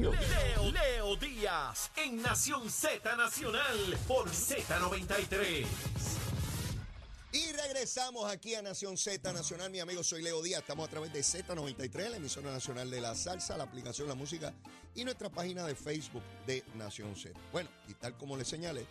Leo, 0.00 0.12
Leo 0.72 1.16
Díaz 1.16 1.90
en 1.96 2.20
Nación 2.20 2.68
Z 2.68 3.16
Nacional 3.16 3.96
por 4.08 4.28
Z93. 4.28 5.66
Y 7.32 7.52
regresamos 7.52 8.30
aquí 8.30 8.54
a 8.54 8.62
Nación 8.62 8.96
Z 8.96 9.32
Nacional. 9.32 9.70
Mi 9.70 9.80
amigo, 9.80 10.02
soy 10.02 10.22
Leo 10.22 10.42
Díaz. 10.42 10.60
Estamos 10.60 10.88
a 10.88 10.90
través 10.90 11.12
de 11.12 11.20
Z93, 11.20 12.10
la 12.10 12.16
emisora 12.16 12.50
nacional 12.50 12.90
de 12.90 13.00
la 13.00 13.14
salsa, 13.14 13.56
la 13.56 13.64
aplicación 13.64 14.08
La 14.08 14.14
Música 14.14 14.52
y 14.96 15.04
nuestra 15.04 15.28
página 15.28 15.64
de 15.64 15.76
Facebook 15.76 16.22
de 16.46 16.64
Nación 16.74 17.14
Z. 17.14 17.38
Bueno, 17.52 17.70
y 17.88 17.94
tal 17.94 18.16
como 18.16 18.36
le 18.36 18.44
señalé, 18.44 18.86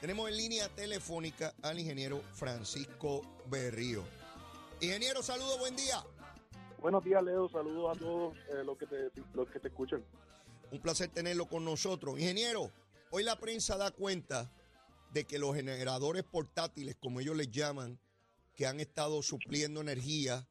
tenemos 0.00 0.28
en 0.28 0.36
línea 0.36 0.68
telefónica 0.68 1.54
al 1.62 1.78
ingeniero 1.78 2.20
Francisco 2.34 3.22
Berrío. 3.46 4.04
Ingeniero, 4.80 5.22
saludo, 5.22 5.58
buen 5.58 5.76
día. 5.76 6.04
Buenos 6.82 7.04
días, 7.04 7.22
Leo. 7.22 7.48
Saludos 7.48 7.96
a 7.96 7.98
todos 7.98 8.36
eh, 8.48 8.64
los, 8.64 8.76
que 8.76 8.86
te, 8.86 9.10
los 9.32 9.48
que 9.48 9.60
te 9.60 9.68
escuchan. 9.68 10.04
Un 10.72 10.80
placer 10.80 11.10
tenerlo 11.10 11.48
con 11.48 11.66
nosotros. 11.66 12.18
Ingeniero, 12.18 12.72
hoy 13.10 13.24
la 13.24 13.38
prensa 13.38 13.76
da 13.76 13.90
cuenta 13.90 14.50
de 15.12 15.24
que 15.26 15.38
los 15.38 15.54
generadores 15.54 16.24
portátiles, 16.24 16.96
como 16.96 17.20
ellos 17.20 17.36
les 17.36 17.50
llaman, 17.50 18.00
que 18.54 18.66
han 18.66 18.80
estado 18.80 19.22
supliendo 19.22 19.82
energía 19.82 20.48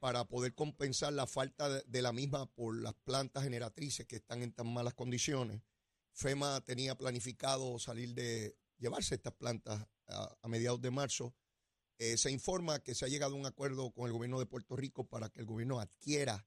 para 0.00 0.26
poder 0.26 0.54
compensar 0.54 1.14
la 1.14 1.26
falta 1.26 1.80
de, 1.80 2.02
la 2.02 2.12
misma 2.12 2.44
por 2.44 2.78
las 2.78 2.92
plantas 2.92 3.44
generatrices 3.44 4.06
que 4.06 4.16
están 4.16 4.42
en 4.42 4.52
tan 4.52 4.70
malas 4.70 4.92
condiciones. 4.92 5.62
FEMA 6.12 6.60
tenía 6.60 6.94
planificado 6.94 7.78
salir 7.78 8.12
de 8.12 8.58
llevarse 8.76 9.14
estas 9.14 9.32
plantas 9.32 9.88
a, 10.08 10.36
a 10.42 10.48
mediados 10.48 10.82
de 10.82 10.90
marzo. 10.90 11.34
Eh, 11.96 12.18
se 12.18 12.30
informa 12.30 12.80
que 12.80 12.94
se 12.94 13.06
ha 13.06 13.08
llegado 13.08 13.34
a 13.34 13.38
un 13.38 13.46
acuerdo 13.46 13.92
con 13.92 14.04
el 14.08 14.12
gobierno 14.12 14.38
de 14.40 14.44
Puerto 14.44 14.76
Rico 14.76 15.04
para 15.04 15.30
que 15.30 15.40
el 15.40 15.46
gobierno 15.46 15.80
adquiera 15.80 16.46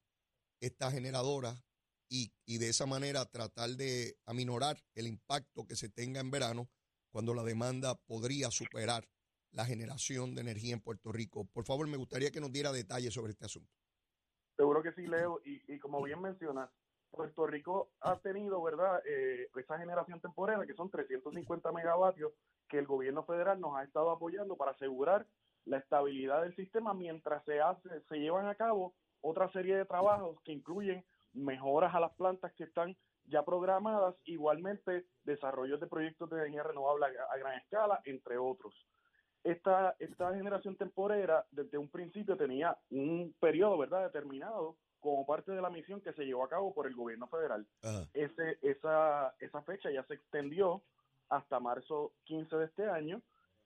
estas 0.60 0.92
generadoras 0.92 1.64
y, 2.08 2.32
y 2.46 2.58
de 2.58 2.68
esa 2.68 2.86
manera 2.86 3.24
tratar 3.26 3.70
de 3.70 4.16
aminorar 4.26 4.76
el 4.94 5.06
impacto 5.06 5.66
que 5.66 5.76
se 5.76 5.88
tenga 5.88 6.20
en 6.20 6.30
verano 6.30 6.68
cuando 7.10 7.34
la 7.34 7.42
demanda 7.42 7.94
podría 7.94 8.50
superar 8.50 9.08
la 9.50 9.64
generación 9.64 10.34
de 10.34 10.42
energía 10.42 10.74
en 10.74 10.80
Puerto 10.80 11.10
Rico. 11.12 11.46
Por 11.52 11.64
favor, 11.64 11.86
me 11.88 11.96
gustaría 11.96 12.30
que 12.30 12.40
nos 12.40 12.52
diera 12.52 12.72
detalles 12.72 13.14
sobre 13.14 13.32
este 13.32 13.46
asunto. 13.46 13.72
Seguro 14.56 14.82
que 14.82 14.92
sí, 14.92 15.06
Leo. 15.06 15.40
Y, 15.44 15.62
y 15.72 15.78
como 15.78 16.02
bien 16.02 16.20
mencionas, 16.20 16.70
Puerto 17.10 17.46
Rico 17.46 17.90
ha 18.00 18.16
tenido, 18.18 18.62
¿verdad?, 18.62 19.02
eh, 19.06 19.48
esa 19.56 19.78
generación 19.78 20.20
temporera 20.20 20.66
que 20.66 20.74
son 20.74 20.90
350 20.90 21.72
megavatios 21.72 22.32
que 22.68 22.78
el 22.78 22.86
gobierno 22.86 23.24
federal 23.24 23.60
nos 23.60 23.76
ha 23.76 23.84
estado 23.84 24.10
apoyando 24.10 24.56
para 24.56 24.72
asegurar 24.72 25.26
la 25.64 25.78
estabilidad 25.78 26.42
del 26.42 26.54
sistema 26.54 26.94
mientras 26.94 27.44
se 27.44 27.60
hace, 27.60 27.88
se 28.08 28.16
llevan 28.16 28.46
a 28.46 28.54
cabo 28.54 28.94
otra 29.20 29.50
serie 29.52 29.76
de 29.76 29.84
trabajos 29.84 30.38
que 30.44 30.52
incluyen 30.52 31.04
mejoras 31.32 31.94
a 31.94 32.00
las 32.00 32.12
plantas 32.14 32.52
que 32.54 32.64
están 32.64 32.96
ya 33.26 33.44
programadas, 33.44 34.14
igualmente 34.24 35.06
desarrollos 35.24 35.80
de 35.80 35.86
proyectos 35.86 36.30
de 36.30 36.38
energía 36.38 36.62
renovable 36.62 37.06
a, 37.06 37.34
a 37.34 37.36
gran 37.36 37.58
escala, 37.58 38.00
entre 38.04 38.38
otros. 38.38 38.74
Esta, 39.44 39.94
esta 39.98 40.34
generación 40.34 40.76
temporera 40.76 41.46
desde 41.50 41.78
un 41.78 41.88
principio 41.88 42.36
tenía 42.36 42.76
un 42.90 43.34
periodo, 43.38 43.78
¿verdad?, 43.78 44.04
determinado 44.04 44.76
como 45.00 45.24
parte 45.26 45.52
de 45.52 45.62
la 45.62 45.70
misión 45.70 46.00
que 46.00 46.12
se 46.12 46.24
llevó 46.24 46.44
a 46.44 46.48
cabo 46.48 46.74
por 46.74 46.86
el 46.86 46.94
gobierno 46.94 47.28
federal. 47.28 47.66
Ajá. 47.82 48.08
Ese, 48.14 48.58
esa, 48.62 49.34
esa 49.38 49.62
fecha 49.62 49.90
ya 49.90 50.02
se 50.04 50.14
extendió 50.14 50.82
hasta 51.28 51.60
marzo 51.60 52.12
15 52.24 52.56
de 52.56 52.64
este 52.64 52.88
año 52.88 53.22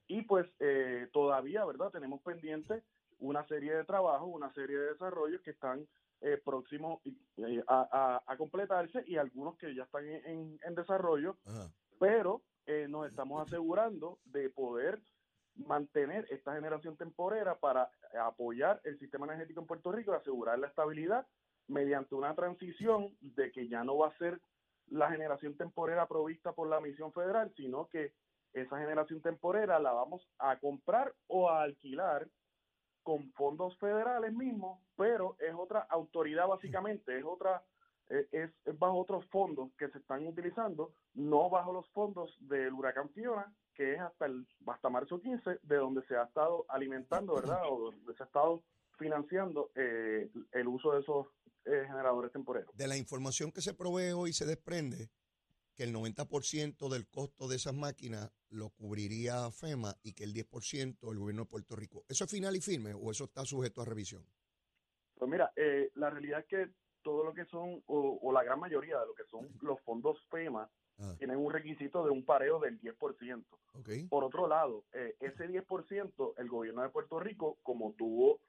y 0.07 0.21
pues 0.23 0.47
eh, 0.59 1.07
todavía, 1.11 1.65
¿verdad? 1.65 1.91
Tenemos 1.91 2.21
pendiente 2.21 2.83
una 3.19 3.45
serie 3.47 3.73
de 3.73 3.85
trabajos, 3.85 4.29
una 4.31 4.53
serie 4.53 4.77
de 4.77 4.91
desarrollos 4.91 5.41
que 5.41 5.51
están 5.51 5.87
eh, 6.23 6.41
próximos 6.43 6.99
eh, 7.37 7.63
a, 7.67 7.87
a- 7.91 8.23
a 8.33 8.37
completarse 8.37 9.03
y 9.05 9.17
algunos 9.17 9.57
que 9.57 9.75
ya 9.75 9.83
están 9.83 10.05
en, 10.07 10.25
en- 10.25 10.59
en 10.63 10.75
desarrollo, 10.75 11.37
Ajá. 11.45 11.69
pero 11.99 12.41
eh, 12.65 12.87
nos 12.89 13.07
estamos 13.07 13.45
asegurando 13.45 14.19
de 14.25 14.49
poder 14.49 14.99
mantener 15.55 16.25
esta 16.31 16.55
generación 16.55 16.97
temporera 16.97 17.55
para 17.59 17.89
apoyar 18.25 18.81
el 18.85 18.97
sistema 18.99 19.25
energético 19.27 19.61
en 19.61 19.67
Puerto 19.67 19.91
Rico 19.91 20.11
y 20.11 20.15
asegurar 20.15 20.57
la 20.59 20.67
estabilidad 20.67 21.27
mediante 21.67 22.15
una 22.15 22.33
transición 22.35 23.15
de 23.21 23.51
que 23.51 23.67
ya 23.67 23.83
no 23.83 23.97
va 23.97 24.07
a 24.07 24.17
ser 24.17 24.39
la 24.87 25.09
generación 25.11 25.55
temporera 25.55 26.07
provista 26.07 26.53
por 26.53 26.67
la 26.67 26.81
misión 26.81 27.13
federal, 27.13 27.53
sino 27.55 27.87
que 27.87 28.13
esa 28.53 28.77
generación 28.79 29.21
temporera 29.21 29.79
la 29.79 29.91
vamos 29.91 30.27
a 30.39 30.57
comprar 30.59 31.13
o 31.27 31.49
a 31.49 31.63
alquilar 31.63 32.27
con 33.03 33.31
fondos 33.33 33.77
federales 33.77 34.33
mismos, 34.33 34.79
pero 34.95 35.35
es 35.39 35.53
otra 35.53 35.81
autoridad 35.89 36.47
básicamente, 36.47 37.17
es 37.17 37.25
otra 37.25 37.63
eh, 38.09 38.27
es, 38.31 38.51
es 38.65 38.77
bajo 38.77 38.99
otros 38.99 39.25
fondos 39.27 39.71
que 39.77 39.89
se 39.89 39.97
están 39.97 40.27
utilizando, 40.27 40.93
no 41.13 41.49
bajo 41.49 41.71
los 41.71 41.87
fondos 41.89 42.35
del 42.41 42.73
huracán 42.73 43.09
Fiona, 43.09 43.53
que 43.73 43.93
es 43.93 43.99
hasta 43.99 44.25
el 44.25 44.45
hasta 44.67 44.89
marzo 44.89 45.19
15, 45.21 45.59
de 45.63 45.75
donde 45.75 46.05
se 46.07 46.15
ha 46.15 46.23
estado 46.23 46.65
alimentando, 46.69 47.35
¿verdad? 47.35 47.61
O 47.69 47.91
donde 47.91 48.13
se 48.15 48.23
ha 48.23 48.25
estado 48.25 48.63
financiando 48.97 49.71
eh, 49.75 50.29
el 50.51 50.67
uso 50.67 50.93
de 50.93 51.01
esos 51.01 51.27
eh, 51.65 51.83
generadores 51.87 52.31
temporeros. 52.31 52.75
De 52.75 52.87
la 52.87 52.97
información 52.97 53.51
que 53.51 53.61
se 53.61 53.73
provee 53.73 54.11
hoy 54.11 54.33
se 54.33 54.45
desprende 54.45 55.09
que 55.75 55.83
el 55.83 55.93
90% 55.93 56.89
del 56.89 57.07
costo 57.07 57.47
de 57.47 57.55
esas 57.55 57.73
máquinas 57.73 58.31
lo 58.49 58.69
cubriría 58.69 59.49
FEMA 59.51 59.95
y 60.03 60.13
que 60.13 60.23
el 60.23 60.33
10% 60.33 61.11
el 61.11 61.17
gobierno 61.19 61.43
de 61.43 61.49
Puerto 61.49 61.75
Rico. 61.75 62.05
¿Eso 62.07 62.25
es 62.25 62.31
final 62.31 62.55
y 62.55 62.61
firme 62.61 62.93
o 62.93 63.11
eso 63.11 63.25
está 63.25 63.45
sujeto 63.45 63.81
a 63.81 63.85
revisión? 63.85 64.25
Pues 65.15 65.29
mira, 65.29 65.51
eh, 65.55 65.91
la 65.95 66.09
realidad 66.09 66.39
es 66.41 66.45
que 66.45 66.73
todo 67.01 67.23
lo 67.23 67.33
que 67.33 67.45
son, 67.45 67.83
o, 67.87 68.19
o 68.21 68.31
la 68.31 68.43
gran 68.43 68.59
mayoría 68.59 68.99
de 68.99 69.05
lo 69.07 69.13
que 69.13 69.25
son 69.25 69.49
los 69.61 69.79
fondos 69.81 70.17
FEMA, 70.29 70.69
Ah, 70.99 71.15
tienen 71.17 71.37
un 71.37 71.51
requisito 71.51 72.03
de 72.05 72.11
un 72.11 72.23
pareo 72.23 72.59
del 72.59 72.79
10%. 72.79 73.43
ok. 73.73 73.89
Por 74.09 74.23
otro 74.23 74.47
lado, 74.47 74.85
eh, 74.93 75.15
ese 75.19 75.47
10%, 75.47 76.35
el 76.37 76.47
gobierno 76.47 76.83
de 76.83 76.89
Puerto 76.89 77.19
Rico, 77.19 77.57
como 77.63 77.93
tuvo 77.93 78.41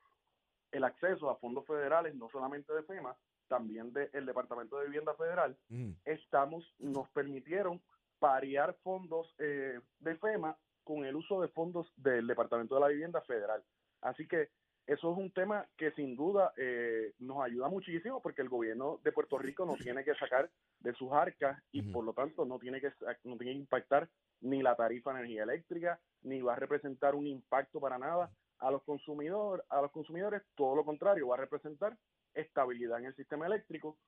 el 0.75 0.85
acceso 0.85 1.31
a 1.31 1.37
fondos 1.37 1.65
federales, 1.67 2.15
no 2.17 2.29
solamente 2.31 2.73
de 2.75 2.83
FEMA, 2.83 3.17
también 3.49 3.93
del 3.93 4.27
Departamento 4.27 4.79
de 4.79 4.87
Vivienda 4.87 5.15
Federal, 5.15 5.57
Mm, 5.69 5.93
estamos, 6.05 6.65
nos 6.79 7.09
permitieron 7.11 7.81
parear 8.19 8.75
fondos 8.83 9.34
eh, 9.39 9.79
de 10.01 10.17
FEMA 10.17 10.57
con 10.83 11.05
el 11.05 11.15
uso 11.15 11.41
de 11.41 11.49
fondos 11.49 11.93
del 11.97 12.27
Departamento 12.27 12.75
de 12.75 12.81
la 12.81 12.89
Vivienda 12.89 13.21
Federal. 13.23 13.63
Así 14.01 14.27
que 14.27 14.49
eso 14.87 15.13
es 15.13 15.19
un 15.19 15.31
tema 15.31 15.67
que 15.77 15.93
sin 15.93 16.15
duda 16.15 16.53
eh, 16.57 17.15
nos 17.19 17.43
ayuda 17.43 17.69
muchísimo 17.69 18.21
porque 18.21 18.43
el 18.43 18.51
gobierno 18.51 19.01
de 19.03 19.13
Puerto 19.13 19.39
Rico 19.39 19.65
no 19.65 19.77
tiene 19.77 20.05
que 20.05 20.15
sacar 20.15 20.51
de 20.81 20.93
sus 20.95 21.11
arcas 21.13 21.63
y 21.73 21.81
por 21.83 22.05
lo 22.05 22.13
tanto 22.13 22.45
no 22.45 22.59
tiene 22.59 22.81
que 22.81 22.93
no 23.25 23.39
tiene 23.39 23.53
que 23.53 23.61
impactar 23.61 24.09
ni 24.43 24.63
la 24.63 24.77
tarifa 24.77 25.13
de 25.13 25.21
energía 25.21 25.45
eléctrica 25.45 25.99
ni 26.23 26.43
va 26.43 26.53
a 26.53 26.57
representar 26.57 27.15
un 27.15 27.27
impacto 27.27 27.81
para 27.81 27.99
nada 27.99 28.31
a 28.59 28.70
los 28.70 28.82
consumidores 28.84 29.65
a 29.69 29.81
los 29.81 29.91
consumidores 29.91 30.42
todo 30.54 30.76
lo 30.76 30.84
contrario 30.84 31.28
va 31.28 31.37
a 31.37 31.41
representar 31.41 31.97
estabilidad 32.34 32.98
en 32.98 33.06
el 33.06 33.16
sistema 33.16 33.47
eléctrico 33.47 33.98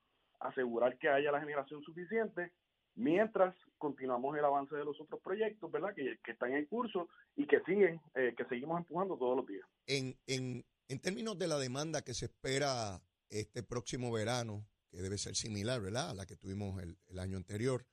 asegurar 0.40 0.98
que 0.98 1.08
haya 1.08 1.32
la 1.32 1.40
generación 1.40 1.82
suficiente 1.82 2.52
mientras 2.96 3.54
continuamos 3.78 4.36
el 4.36 4.44
avance 4.44 4.74
de 4.74 4.84
los 4.84 4.98
otros 5.00 5.20
proyectos, 5.20 5.70
¿verdad? 5.70 5.94
Que, 5.94 6.18
están 6.30 6.54
en 6.54 6.64
curso 6.66 7.08
y 7.36 7.46
que 7.46 7.60
siguen, 7.60 8.00
eh, 8.14 8.34
que 8.36 8.44
seguimos 8.46 8.78
empujando 8.78 9.16
todos 9.16 9.36
los 9.36 9.46
días. 9.46 9.66
En, 9.86 10.18
en, 10.26 10.64
en 10.88 11.00
términos 11.00 11.38
de 11.38 11.46
la 11.46 11.58
demanda 11.58 12.02
que 12.02 12.14
se 12.14 12.26
espera 12.26 13.00
este 13.28 13.62
próximo 13.62 14.10
verano, 14.10 14.66
que 14.90 15.02
debe 15.02 15.18
ser 15.18 15.36
similar, 15.36 15.80
¿verdad? 15.80 16.10
A 16.10 16.14
la 16.14 16.26
que 16.26 16.36
tuvimos 16.36 16.82
el, 16.82 16.98
el 17.06 17.18
año 17.18 17.36
anterior, 17.36 17.86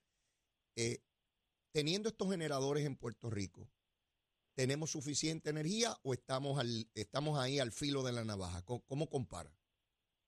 eh, 0.76 1.00
teniendo 1.74 2.10
estos 2.10 2.32
generadores 2.32 2.86
en 2.86 2.96
Puerto 2.96 3.30
Rico, 3.30 3.68
¿tenemos 4.56 4.92
suficiente 4.92 5.50
energía 5.50 5.90
o 6.04 6.14
estamos, 6.14 6.60
al, 6.60 6.68
estamos 6.96 7.40
ahí 7.40 7.60
al 7.60 7.72
filo 7.72 8.04
de 8.04 8.12
la 8.14 8.24
navaja? 8.24 8.64
¿Cómo, 8.64 8.82
cómo 8.86 9.10
compara? 9.10 9.50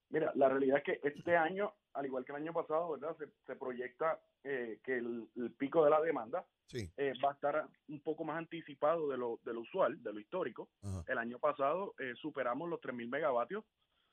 Mira, 0.09 0.31
la 0.35 0.49
realidad 0.49 0.77
es 0.77 0.83
que 0.83 1.07
este 1.07 1.35
año, 1.35 1.73
al 1.93 2.05
igual 2.05 2.25
que 2.25 2.31
el 2.31 2.37
año 2.37 2.53
pasado, 2.53 2.91
¿verdad? 2.91 3.15
Se, 3.17 3.25
se 3.45 3.55
proyecta 3.55 4.19
eh, 4.43 4.79
que 4.83 4.97
el, 4.97 5.27
el 5.35 5.51
pico 5.53 5.83
de 5.83 5.89
la 5.89 6.01
demanda 6.01 6.45
Sí. 6.67 6.91
eh, 6.97 7.13
va 7.23 7.29
a 7.29 7.33
estar 7.33 7.67
un 7.89 8.01
poco 8.01 8.23
más 8.23 8.37
anticipado 8.39 9.07
de 9.09 9.17
lo, 9.17 9.39
de 9.43 9.53
lo 9.53 9.61
usual, 9.61 10.01
de 10.01 10.13
lo 10.13 10.19
histórico. 10.19 10.69
Ajá. 10.81 11.03
El 11.07 11.17
año 11.19 11.37
pasado 11.39 11.93
eh, 11.99 12.13
superamos 12.19 12.67
los 12.69 12.79
3.000 12.81 13.07
megavatios, 13.07 13.63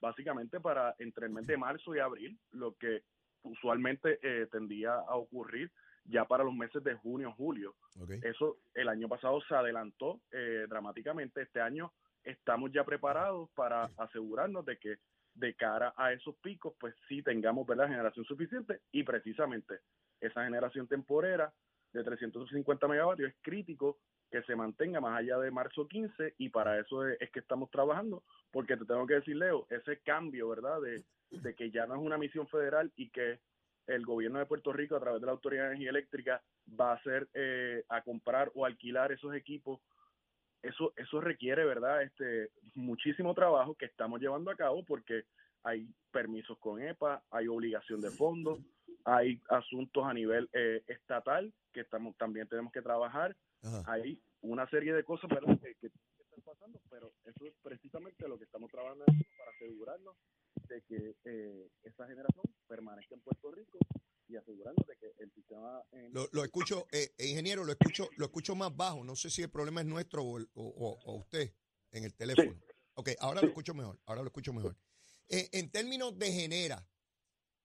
básicamente 0.00 0.60
para 0.60 0.94
entre 0.98 1.26
el 1.26 1.32
mes 1.32 1.46
de 1.46 1.56
marzo 1.56 1.94
y 1.94 1.98
abril, 1.98 2.38
lo 2.50 2.76
que 2.76 3.04
usualmente 3.42 4.18
eh, 4.22 4.46
tendía 4.52 4.94
a 4.94 5.16
ocurrir 5.16 5.70
ya 6.04 6.24
para 6.24 6.44
los 6.44 6.54
meses 6.54 6.82
de 6.82 6.94
junio, 6.94 7.32
julio. 7.32 7.74
Eso 8.22 8.58
el 8.74 8.88
año 8.88 9.08
pasado 9.08 9.40
se 9.42 9.54
adelantó 9.54 10.20
eh, 10.30 10.66
dramáticamente. 10.68 11.42
Este 11.42 11.60
año 11.60 11.92
estamos 12.24 12.72
ya 12.72 12.84
preparados 12.84 13.50
para 13.54 13.90
asegurarnos 13.96 14.64
de 14.64 14.78
que 14.78 14.96
de 15.34 15.54
cara 15.54 15.94
a 15.96 16.12
esos 16.12 16.36
picos, 16.36 16.74
pues 16.78 16.94
sí 17.08 17.22
tengamos 17.22 17.66
¿verdad? 17.66 17.88
generación 17.88 18.24
suficiente 18.24 18.80
y 18.90 19.02
precisamente 19.02 19.80
esa 20.20 20.44
generación 20.44 20.86
temporera 20.86 21.52
de 21.92 22.04
350 22.04 22.88
megavatios 22.88 23.30
es 23.30 23.36
crítico 23.42 23.98
que 24.30 24.42
se 24.42 24.56
mantenga 24.56 25.00
más 25.00 25.18
allá 25.18 25.38
de 25.38 25.50
marzo 25.50 25.86
15 25.86 26.34
y 26.38 26.48
para 26.48 26.78
eso 26.78 27.06
es, 27.06 27.20
es 27.20 27.30
que 27.30 27.40
estamos 27.40 27.70
trabajando, 27.70 28.22
porque 28.50 28.76
te 28.76 28.86
tengo 28.86 29.06
que 29.06 29.14
decir, 29.14 29.36
Leo, 29.36 29.66
ese 29.68 29.98
cambio, 29.98 30.48
¿verdad? 30.48 30.80
De, 30.80 31.04
de 31.30 31.54
que 31.54 31.70
ya 31.70 31.86
no 31.86 31.94
es 31.96 32.00
una 32.00 32.16
misión 32.16 32.46
federal 32.48 32.90
y 32.96 33.10
que 33.10 33.40
el 33.86 34.04
gobierno 34.04 34.38
de 34.38 34.46
Puerto 34.46 34.72
Rico 34.72 34.96
a 34.96 35.00
través 35.00 35.20
de 35.20 35.26
la 35.26 35.32
Autoridad 35.32 35.64
de 35.64 35.68
Energía 35.68 35.90
Eléctrica 35.90 36.42
va 36.78 36.92
a 36.92 36.96
hacer 36.96 37.28
eh, 37.34 37.84
a 37.88 38.02
comprar 38.02 38.50
o 38.54 38.64
alquilar 38.64 39.12
esos 39.12 39.34
equipos. 39.34 39.80
Eso 40.62 40.92
eso 40.96 41.20
requiere 41.20 41.64
verdad 41.64 42.02
este 42.02 42.50
muchísimo 42.74 43.34
trabajo 43.34 43.74
que 43.74 43.86
estamos 43.86 44.20
llevando 44.20 44.50
a 44.50 44.56
cabo 44.56 44.84
porque 44.84 45.24
hay 45.64 45.88
permisos 46.12 46.58
con 46.58 46.80
EPA 46.80 47.22
hay 47.30 47.48
obligación 47.48 48.00
de 48.00 48.10
fondos 48.10 48.60
hay 49.04 49.40
asuntos 49.48 50.04
a 50.04 50.14
nivel 50.14 50.48
eh, 50.52 50.82
estatal 50.86 51.52
que 51.72 51.80
estamos 51.80 52.16
también 52.16 52.46
tenemos 52.48 52.72
que 52.72 52.82
trabajar. 52.82 53.36
Hay 53.86 54.20
una 54.40 54.68
serie 54.68 54.92
de 54.92 55.04
cosas 55.04 55.30
¿verdad? 55.30 55.58
que, 55.60 55.74
que 55.74 55.88
tienen 55.88 56.12
que 56.16 56.22
estar 56.22 56.40
pasando 56.44 56.80
pero 56.90 57.12
eso 57.24 57.46
es 57.46 57.54
precisamente 57.62 58.28
lo 58.28 58.38
que 58.38 58.44
estamos 58.44 58.70
trabajando 58.70 59.04
para 59.04 59.50
asegurarnos 59.52 60.16
de 60.68 60.82
que 60.82 61.16
eh, 61.24 61.70
esa 61.82 62.06
generación 62.06 62.44
permanezca 62.66 63.14
en 63.14 63.20
Puerto 63.20 63.50
Rico 63.50 63.78
y 64.28 64.36
asegurarnos 64.36 64.86
de 64.86 64.96
que 64.96 65.12
el 65.18 65.32
sistema... 65.32 65.82
Lo, 66.10 66.28
lo, 66.32 66.44
escucho, 66.44 66.86
eh, 66.92 67.12
eh, 67.18 67.26
ingeniero, 67.28 67.64
lo 67.64 67.72
escucho 67.72 68.08
lo 68.16 68.26
escucho 68.26 68.54
más 68.54 68.74
bajo. 68.74 69.04
No 69.04 69.14
sé 69.16 69.30
si 69.30 69.42
el 69.42 69.50
problema 69.50 69.80
es 69.80 69.86
nuestro 69.86 70.24
o, 70.24 70.40
o, 70.54 70.98
o 71.04 71.16
usted 71.18 71.54
en 71.90 72.04
el 72.04 72.14
teléfono. 72.14 72.52
Sí. 72.52 72.72
Ok, 72.94 73.10
ahora 73.20 73.40
sí. 73.40 73.46
lo 73.46 73.50
escucho 73.50 73.74
mejor, 73.74 74.00
ahora 74.06 74.22
lo 74.22 74.28
escucho 74.28 74.52
mejor. 74.52 74.76
Eh, 75.28 75.48
en 75.52 75.70
términos 75.70 76.18
de 76.18 76.32
genera, 76.32 76.88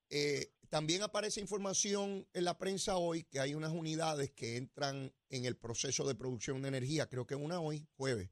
eh, 0.10 0.54
también 0.70 1.02
aparece 1.02 1.42
información 1.42 2.28
en 2.34 2.46
la 2.46 2.58
prensa 2.58 2.98
hoy 2.98 3.24
que 3.26 3.40
hay 3.40 3.54
unas 3.54 3.72
unidades 3.72 4.32
que 4.32 4.58
entran 4.58 5.14
en 5.30 5.46
el 5.46 5.58
proceso 5.58 6.08
de 6.08 6.16
producción 6.16 6.62
de 6.62 6.70
energía, 6.70 7.08
creo 7.08 7.26
que 7.26 7.36
una 7.36 7.60
hoy, 7.60 7.88
jueves, 7.96 8.30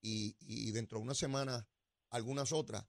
y, 0.00 0.36
y 0.40 0.70
dentro 0.72 0.98
de 0.98 1.04
una 1.04 1.14
semana 1.14 1.68
algunas 2.10 2.52
otras 2.52 2.86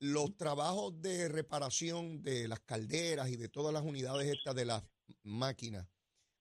los 0.00 0.36
trabajos 0.36 1.00
de 1.00 1.28
reparación 1.28 2.22
de 2.22 2.48
las 2.48 2.60
calderas 2.60 3.30
y 3.30 3.36
de 3.36 3.48
todas 3.48 3.72
las 3.72 3.82
unidades 3.82 4.26
estas 4.28 4.54
de 4.54 4.64
las 4.64 4.82
máquinas, 5.22 5.86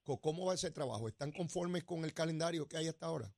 ¿cómo 0.03 0.47
va 0.47 0.55
ese 0.55 0.71
trabajo? 0.71 1.07
¿Están 1.07 1.31
conformes 1.31 1.83
con 1.83 2.03
el 2.03 2.13
calendario 2.13 2.67
que 2.67 2.77
hay 2.77 2.87
hasta 2.87 3.05
ahora? 3.05 3.31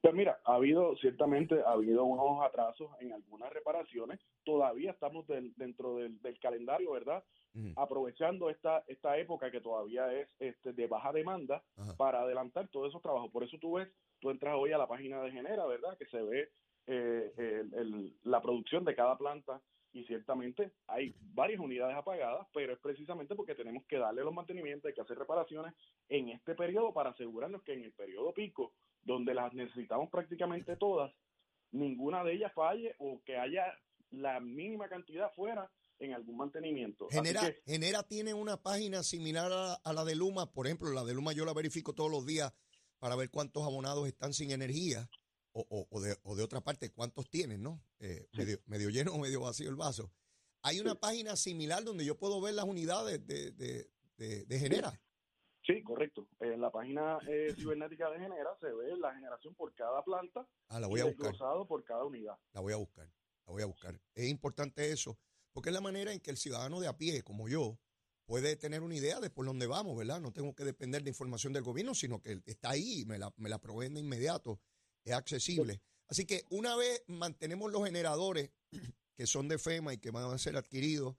Pues 0.00 0.14
mira, 0.14 0.38
ha 0.44 0.54
habido, 0.54 0.96
ciertamente, 0.96 1.60
ha 1.66 1.72
habido 1.72 2.04
unos 2.04 2.44
atrasos 2.44 2.90
en 3.00 3.12
algunas 3.12 3.52
reparaciones. 3.52 4.20
Todavía 4.44 4.92
estamos 4.92 5.26
del, 5.26 5.52
dentro 5.56 5.96
del, 5.96 6.20
del, 6.22 6.38
calendario, 6.38 6.92
¿verdad? 6.92 7.24
Uh 7.54 7.60
-huh. 7.60 7.72
Aprovechando 7.76 8.48
esta, 8.48 8.84
esta 8.86 9.18
época 9.18 9.50
que 9.50 9.60
todavía 9.60 10.12
es 10.12 10.28
este, 10.38 10.72
de 10.72 10.86
baja 10.86 11.12
demanda 11.12 11.64
para 11.96 12.22
adelantar 12.22 12.68
todos 12.68 12.90
esos 12.90 13.02
trabajos. 13.02 13.32
Por 13.32 13.42
eso 13.42 13.58
tú 13.58 13.74
ves, 13.74 13.88
tú 14.20 14.30
entras 14.30 14.54
hoy 14.56 14.72
a 14.72 14.78
la 14.78 14.86
página 14.86 15.20
de 15.22 15.32
Genera, 15.32 15.66
¿verdad? 15.66 15.96
Que 15.98 16.06
se 16.06 16.22
ve 16.22 16.50
eh, 16.86 17.32
el, 17.36 17.74
el, 17.74 18.16
la 18.24 18.40
producción 18.40 18.84
de 18.84 18.94
cada 18.94 19.16
planta 19.18 19.60
y 19.96 20.04
ciertamente 20.04 20.72
hay 20.88 21.14
varias 21.32 21.58
unidades 21.58 21.96
apagadas, 21.96 22.46
pero 22.52 22.74
es 22.74 22.78
precisamente 22.78 23.34
porque 23.34 23.54
tenemos 23.54 23.84
que 23.86 23.98
darle 23.98 24.22
los 24.22 24.34
mantenimientos, 24.34 24.88
hay 24.88 24.94
que 24.94 25.00
hacer 25.00 25.18
reparaciones 25.18 25.74
en 26.08 26.28
este 26.28 26.54
periodo 26.54 26.92
para 26.92 27.10
asegurarnos 27.10 27.62
que 27.62 27.72
en 27.72 27.84
el 27.84 27.92
periodo 27.92 28.34
pico, 28.34 28.74
donde 29.02 29.32
las 29.32 29.54
necesitamos 29.54 30.10
prácticamente 30.10 30.76
todas, 30.76 31.12
ninguna 31.72 32.22
de 32.24 32.34
ellas 32.34 32.52
falle 32.54 32.94
o 32.98 33.22
que 33.24 33.38
haya 33.38 33.64
la 34.10 34.38
mínima 34.38 34.88
cantidad 34.88 35.32
fuera 35.34 35.70
en 35.98 36.12
algún 36.12 36.36
mantenimiento. 36.36 37.08
Genera, 37.10 37.40
que, 37.40 37.62
Genera 37.64 38.02
tiene 38.02 38.34
una 38.34 38.62
página 38.62 39.02
similar 39.02 39.50
a, 39.50 39.74
a 39.74 39.92
la 39.94 40.04
de 40.04 40.14
Luma, 40.14 40.52
por 40.52 40.66
ejemplo, 40.66 40.90
la 40.90 41.04
de 41.04 41.14
Luma 41.14 41.32
yo 41.32 41.46
la 41.46 41.54
verifico 41.54 41.94
todos 41.94 42.10
los 42.10 42.26
días 42.26 42.52
para 42.98 43.16
ver 43.16 43.30
cuántos 43.30 43.64
abonados 43.64 44.06
están 44.06 44.34
sin 44.34 44.50
energía 44.50 45.08
o, 45.56 45.66
o, 45.70 45.86
o, 45.90 46.00
de, 46.00 46.16
o 46.22 46.36
de 46.36 46.42
otra 46.42 46.60
parte, 46.60 46.92
¿cuántos 46.92 47.30
tienen, 47.30 47.62
no? 47.62 47.82
Eh, 47.98 48.28
sí. 48.32 48.38
medio, 48.38 48.58
medio, 48.66 48.90
lleno 48.90 49.14
o 49.14 49.18
medio 49.18 49.40
vacío 49.40 49.70
el 49.70 49.76
vaso. 49.76 50.12
Hay 50.62 50.80
una 50.80 50.92
sí. 50.92 50.98
página 51.00 51.36
similar 51.36 51.82
donde 51.82 52.04
yo 52.04 52.18
puedo 52.18 52.40
ver 52.42 52.54
las 52.54 52.66
unidades 52.66 53.26
de, 53.26 53.52
de, 53.52 53.90
de, 54.18 54.44
de 54.44 54.58
Genera. 54.58 55.00
Sí, 55.66 55.82
correcto. 55.82 56.28
En 56.40 56.60
la 56.60 56.70
página 56.70 57.18
eh, 57.26 57.54
cibernética 57.56 58.10
de 58.10 58.18
Genera 58.18 58.50
se 58.60 58.66
ve 58.66 58.96
la 58.98 59.14
generación 59.14 59.54
por 59.54 59.74
cada 59.74 60.04
planta 60.04 60.46
ah, 60.68 60.78
la 60.78 60.86
voy 60.86 61.00
a 61.00 61.06
buscar. 61.06 61.34
por 61.66 61.84
cada 61.84 62.04
unidad. 62.04 62.36
La 62.52 62.60
voy 62.60 62.74
a 62.74 62.76
buscar, 62.76 63.06
la 63.46 63.52
voy 63.52 63.62
a 63.62 63.66
buscar. 63.66 63.98
Es 64.14 64.28
importante 64.28 64.92
eso, 64.92 65.18
porque 65.52 65.70
es 65.70 65.74
la 65.74 65.80
manera 65.80 66.12
en 66.12 66.20
que 66.20 66.30
el 66.30 66.36
ciudadano 66.36 66.80
de 66.80 66.88
a 66.88 66.98
pie, 66.98 67.22
como 67.22 67.48
yo, 67.48 67.78
puede 68.26 68.56
tener 68.56 68.82
una 68.82 68.94
idea 68.94 69.20
de 69.20 69.30
por 69.30 69.46
dónde 69.46 69.66
vamos, 69.66 69.96
¿verdad? 69.96 70.20
No 70.20 70.32
tengo 70.32 70.54
que 70.54 70.64
depender 70.64 71.02
de 71.02 71.10
información 71.10 71.52
del 71.54 71.62
gobierno, 71.62 71.94
sino 71.94 72.20
que 72.20 72.42
está 72.44 72.70
ahí, 72.70 73.04
me 73.06 73.18
la, 73.18 73.32
me 73.36 73.48
la 73.48 73.58
proveen 73.58 73.94
de 73.94 74.00
inmediato 74.00 74.60
es 75.06 75.14
accesible. 75.14 75.80
Así 76.08 76.26
que 76.26 76.44
una 76.50 76.76
vez 76.76 77.02
mantenemos 77.06 77.72
los 77.72 77.84
generadores 77.84 78.50
que 79.16 79.26
son 79.26 79.48
de 79.48 79.58
FEMA 79.58 79.94
y 79.94 79.98
que 79.98 80.10
van 80.10 80.30
a 80.30 80.38
ser 80.38 80.56
adquiridos 80.56 81.16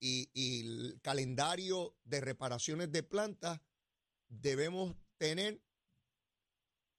y, 0.00 0.60
el 0.60 1.00
calendario 1.02 1.94
de 2.04 2.20
reparaciones 2.20 2.92
de 2.92 3.02
plantas, 3.02 3.60
debemos 4.28 4.94
tener 5.18 5.60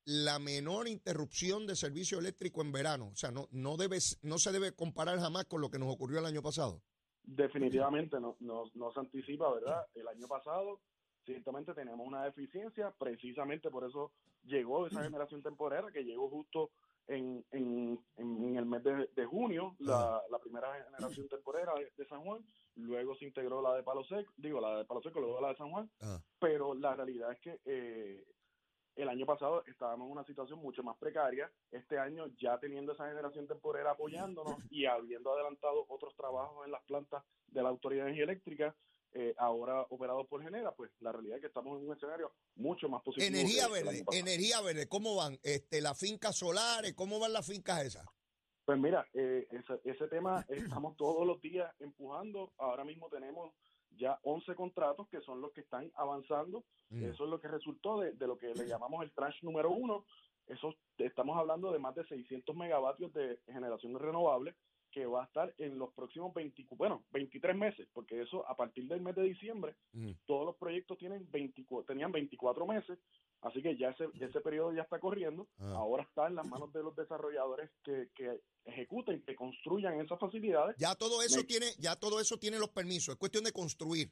la 0.05 0.39
menor 0.39 0.87
interrupción 0.87 1.67
de 1.67 1.75
servicio 1.75 2.19
eléctrico 2.19 2.61
en 2.61 2.71
verano. 2.71 3.09
O 3.09 3.15
sea, 3.15 3.31
no, 3.31 3.47
no, 3.51 3.77
debe, 3.77 3.99
no 4.21 4.37
se 4.37 4.51
debe 4.51 4.71
comparar 4.71 5.19
jamás 5.19 5.45
con 5.45 5.61
lo 5.61 5.69
que 5.69 5.79
nos 5.79 5.93
ocurrió 5.93 6.19
el 6.19 6.25
año 6.25 6.41
pasado. 6.41 6.81
Definitivamente 7.23 8.19
no, 8.19 8.37
no, 8.39 8.71
no 8.75 8.91
se 8.91 8.99
anticipa, 8.99 9.51
¿verdad? 9.51 9.85
El 9.95 10.07
año 10.07 10.27
pasado 10.27 10.81
ciertamente 11.25 11.73
tenemos 11.73 12.05
una 12.05 12.23
deficiencia, 12.23 12.91
precisamente 12.97 13.69
por 13.69 13.83
eso 13.83 14.11
llegó 14.43 14.87
esa 14.87 15.03
generación 15.03 15.41
temporera 15.41 15.91
que 15.91 16.03
llegó 16.03 16.29
justo 16.29 16.71
en, 17.07 17.45
en, 17.51 17.99
en 18.17 18.55
el 18.55 18.65
mes 18.65 18.83
de, 18.83 19.09
de 19.15 19.25
junio, 19.25 19.75
la, 19.79 20.21
la, 20.29 20.39
primera 20.39 20.73
generación 20.85 21.27
temporera 21.27 21.73
de, 21.75 21.91
de, 21.95 22.07
San 22.07 22.23
Juan, 22.23 22.43
luego 22.75 23.15
se 23.15 23.25
integró 23.25 23.61
la 23.61 23.75
de 23.75 23.83
Palo 23.83 24.03
Seco, 24.05 24.33
digo, 24.37 24.59
la 24.59 24.77
de 24.77 24.85
Palo 24.85 25.01
Seco, 25.01 25.19
luego 25.19 25.39
la 25.39 25.49
de 25.49 25.55
San 25.57 25.69
Juan, 25.71 25.89
Ajá. 25.99 26.23
pero 26.39 26.73
la 26.73 26.95
realidad 26.95 27.31
es 27.31 27.39
que 27.39 27.59
eh, 27.65 28.25
el 28.95 29.09
año 29.09 29.25
pasado 29.25 29.63
estábamos 29.65 30.05
en 30.05 30.13
una 30.13 30.23
situación 30.23 30.59
mucho 30.59 30.81
más 30.81 30.97
precaria, 30.97 31.51
este 31.71 31.99
año 31.99 32.27
ya 32.37 32.57
teniendo 32.59 32.93
esa 32.93 33.07
generación 33.07 33.45
temporera 33.45 33.91
apoyándonos 33.91 34.57
y 34.69 34.85
habiendo 34.85 35.33
adelantado 35.33 35.85
otros 35.89 36.15
trabajos 36.15 36.65
en 36.65 36.71
las 36.71 36.83
plantas 36.83 37.23
de 37.47 37.61
la 37.61 37.69
Autoridad 37.69 38.05
de 38.05 38.11
Energía 38.11 38.23
Eléctrica, 38.23 38.75
eh, 39.17 39.33
ahora 39.37 39.81
operado 39.89 40.25
por 40.25 40.43
Genera, 40.43 40.73
pues 40.73 40.91
la 40.99 41.13
realidad 41.13 41.37
es 41.37 41.41
que 41.41 41.47
estamos 41.47 41.79
en 41.79 41.87
un 41.87 41.95
escenario 41.95 42.33
mucho 42.55 42.89
más 42.89 43.01
positivo. 43.01 43.27
Energía 43.27 43.69
verde, 43.69 44.03
energía 44.11 44.59
verde, 44.59 44.89
¿cómo 44.89 45.15
van? 45.15 45.39
Este, 45.41 45.79
las 45.79 45.97
fincas 45.97 46.35
solares, 46.35 46.93
¿cómo 46.95 47.17
van 47.17 47.31
las 47.31 47.47
fincas 47.47 47.85
esas? 47.85 48.05
Pues 48.65 48.77
mira, 48.77 49.07
eh, 49.13 49.47
ese, 49.51 49.79
ese, 49.85 50.07
tema 50.09 50.45
estamos 50.49 50.97
todos 50.97 51.25
los 51.25 51.41
días 51.41 51.73
empujando. 51.79 52.51
Ahora 52.57 52.83
mismo 52.83 53.07
tenemos 53.09 53.53
ya 53.91 54.19
11 54.23 54.53
contratos 54.55 55.07
que 55.07 55.21
son 55.21 55.39
los 55.39 55.53
que 55.53 55.61
están 55.61 55.89
avanzando. 55.95 56.65
Mm. 56.89 57.05
Eso 57.05 57.23
es 57.23 57.29
lo 57.29 57.39
que 57.39 57.47
resultó 57.47 58.01
de, 58.01 58.11
de, 58.11 58.27
lo 58.27 58.37
que 58.37 58.53
le 58.53 58.67
llamamos 58.67 59.01
el 59.01 59.13
tranche 59.13 59.39
número 59.43 59.71
uno. 59.71 60.05
Eso 60.45 60.75
estamos 60.97 61.37
hablando 61.37 61.71
de 61.71 61.79
más 61.79 61.95
de 61.95 62.05
600 62.05 62.53
megavatios 62.53 63.13
de 63.13 63.39
generación 63.47 63.97
renovable 63.97 64.55
que 64.95 65.05
va 65.05 65.23
a 65.23 65.25
estar 65.25 65.53
en 65.57 65.77
los 65.77 65.91
próximos 65.93 66.33
20, 66.33 66.67
bueno, 66.77 67.03
23 67.11 67.53
meses, 67.53 67.85
porque 67.91 68.21
eso 68.21 68.47
a 68.47 68.55
partir 68.55 68.87
del 68.87 69.01
mes 69.01 69.13
de 69.13 69.23
diciembre, 69.23 69.75
mm. 69.91 70.11
todos 70.25 70.45
los 70.45 70.55
proyectos 70.55 70.97
tienen 70.97 71.29
24, 71.31 71.85
tenían 71.85 72.13
24 72.13 72.65
meses, 72.65 72.97
así 73.41 73.61
que 73.61 73.75
ya 73.75 73.89
ese, 73.89 74.05
ese 74.21 74.39
periodo 74.39 74.73
ya 74.73 74.83
está 74.83 74.97
corriendo, 74.97 75.49
ah. 75.59 75.73
ahora 75.75 76.03
está 76.03 76.27
en 76.27 76.35
las 76.35 76.47
manos 76.47 76.71
de 76.71 76.81
los 76.81 76.95
desarrolladores 76.95 77.69
que, 77.83 78.07
que 78.15 78.39
ejecuten, 78.63 79.21
que 79.25 79.35
construyan 79.35 79.99
esas 79.99 80.17
facilidades. 80.17 80.77
Ya 80.77 80.95
todo 80.95 81.21
eso 81.21 81.39
Me, 81.39 81.43
tiene, 81.43 81.65
ya 81.77 81.97
todo 81.97 82.21
eso 82.21 82.37
tiene 82.37 82.57
los 82.57 82.69
permisos, 82.69 83.15
es 83.15 83.19
cuestión 83.19 83.43
de 83.43 83.51
construir. 83.51 84.09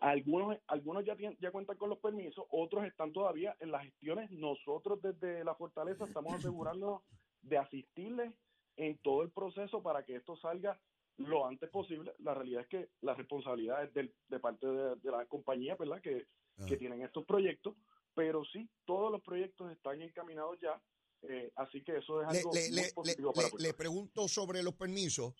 Algunos, 0.00 0.58
algunos 0.66 1.04
ya, 1.04 1.14
tienen, 1.14 1.38
ya 1.40 1.52
cuentan 1.52 1.76
con 1.76 1.88
los 1.88 2.00
permisos, 2.00 2.44
otros 2.50 2.84
están 2.84 3.12
todavía 3.12 3.56
en 3.60 3.70
las 3.70 3.84
gestiones. 3.84 4.28
Nosotros 4.32 5.00
desde 5.00 5.44
la 5.44 5.54
Fortaleza 5.54 6.04
estamos 6.18 6.34
asegurándonos 6.34 7.02
de 7.42 7.58
asistirles 7.58 8.34
en 8.76 8.98
todo 8.98 9.22
el 9.22 9.30
proceso 9.30 9.82
para 9.82 10.04
que 10.04 10.16
esto 10.16 10.36
salga 10.36 10.78
lo 11.16 11.46
antes 11.46 11.70
posible. 11.70 12.12
La 12.18 12.34
realidad 12.34 12.62
es 12.62 12.68
que 12.68 12.88
la 13.02 13.14
responsabilidad 13.14 13.84
es 13.84 13.94
del, 13.94 14.12
de 14.28 14.40
parte 14.40 14.66
de, 14.66 14.96
de 14.96 15.10
la 15.10 15.24
compañía, 15.26 15.76
¿verdad? 15.76 16.00
Que, 16.00 16.26
ah. 16.58 16.66
que 16.66 16.76
tienen 16.76 17.02
estos 17.02 17.24
proyectos, 17.24 17.74
pero 18.14 18.44
sí, 18.44 18.68
todos 18.84 19.10
los 19.10 19.22
proyectos 19.22 19.70
están 19.72 20.02
encaminados 20.02 20.58
ya, 20.60 20.80
eh, 21.28 21.52
así 21.56 21.82
que 21.82 21.96
eso 21.98 22.22
es 22.22 22.28
algo 22.28 22.52
le, 22.52 22.68
muy 22.68 22.76
le, 22.76 22.92
positivo 22.92 23.32
le, 23.34 23.42
para 23.42 23.62
le 23.62 23.74
pregunto 23.74 24.28
sobre 24.28 24.62
los 24.62 24.74
permisos, 24.74 25.34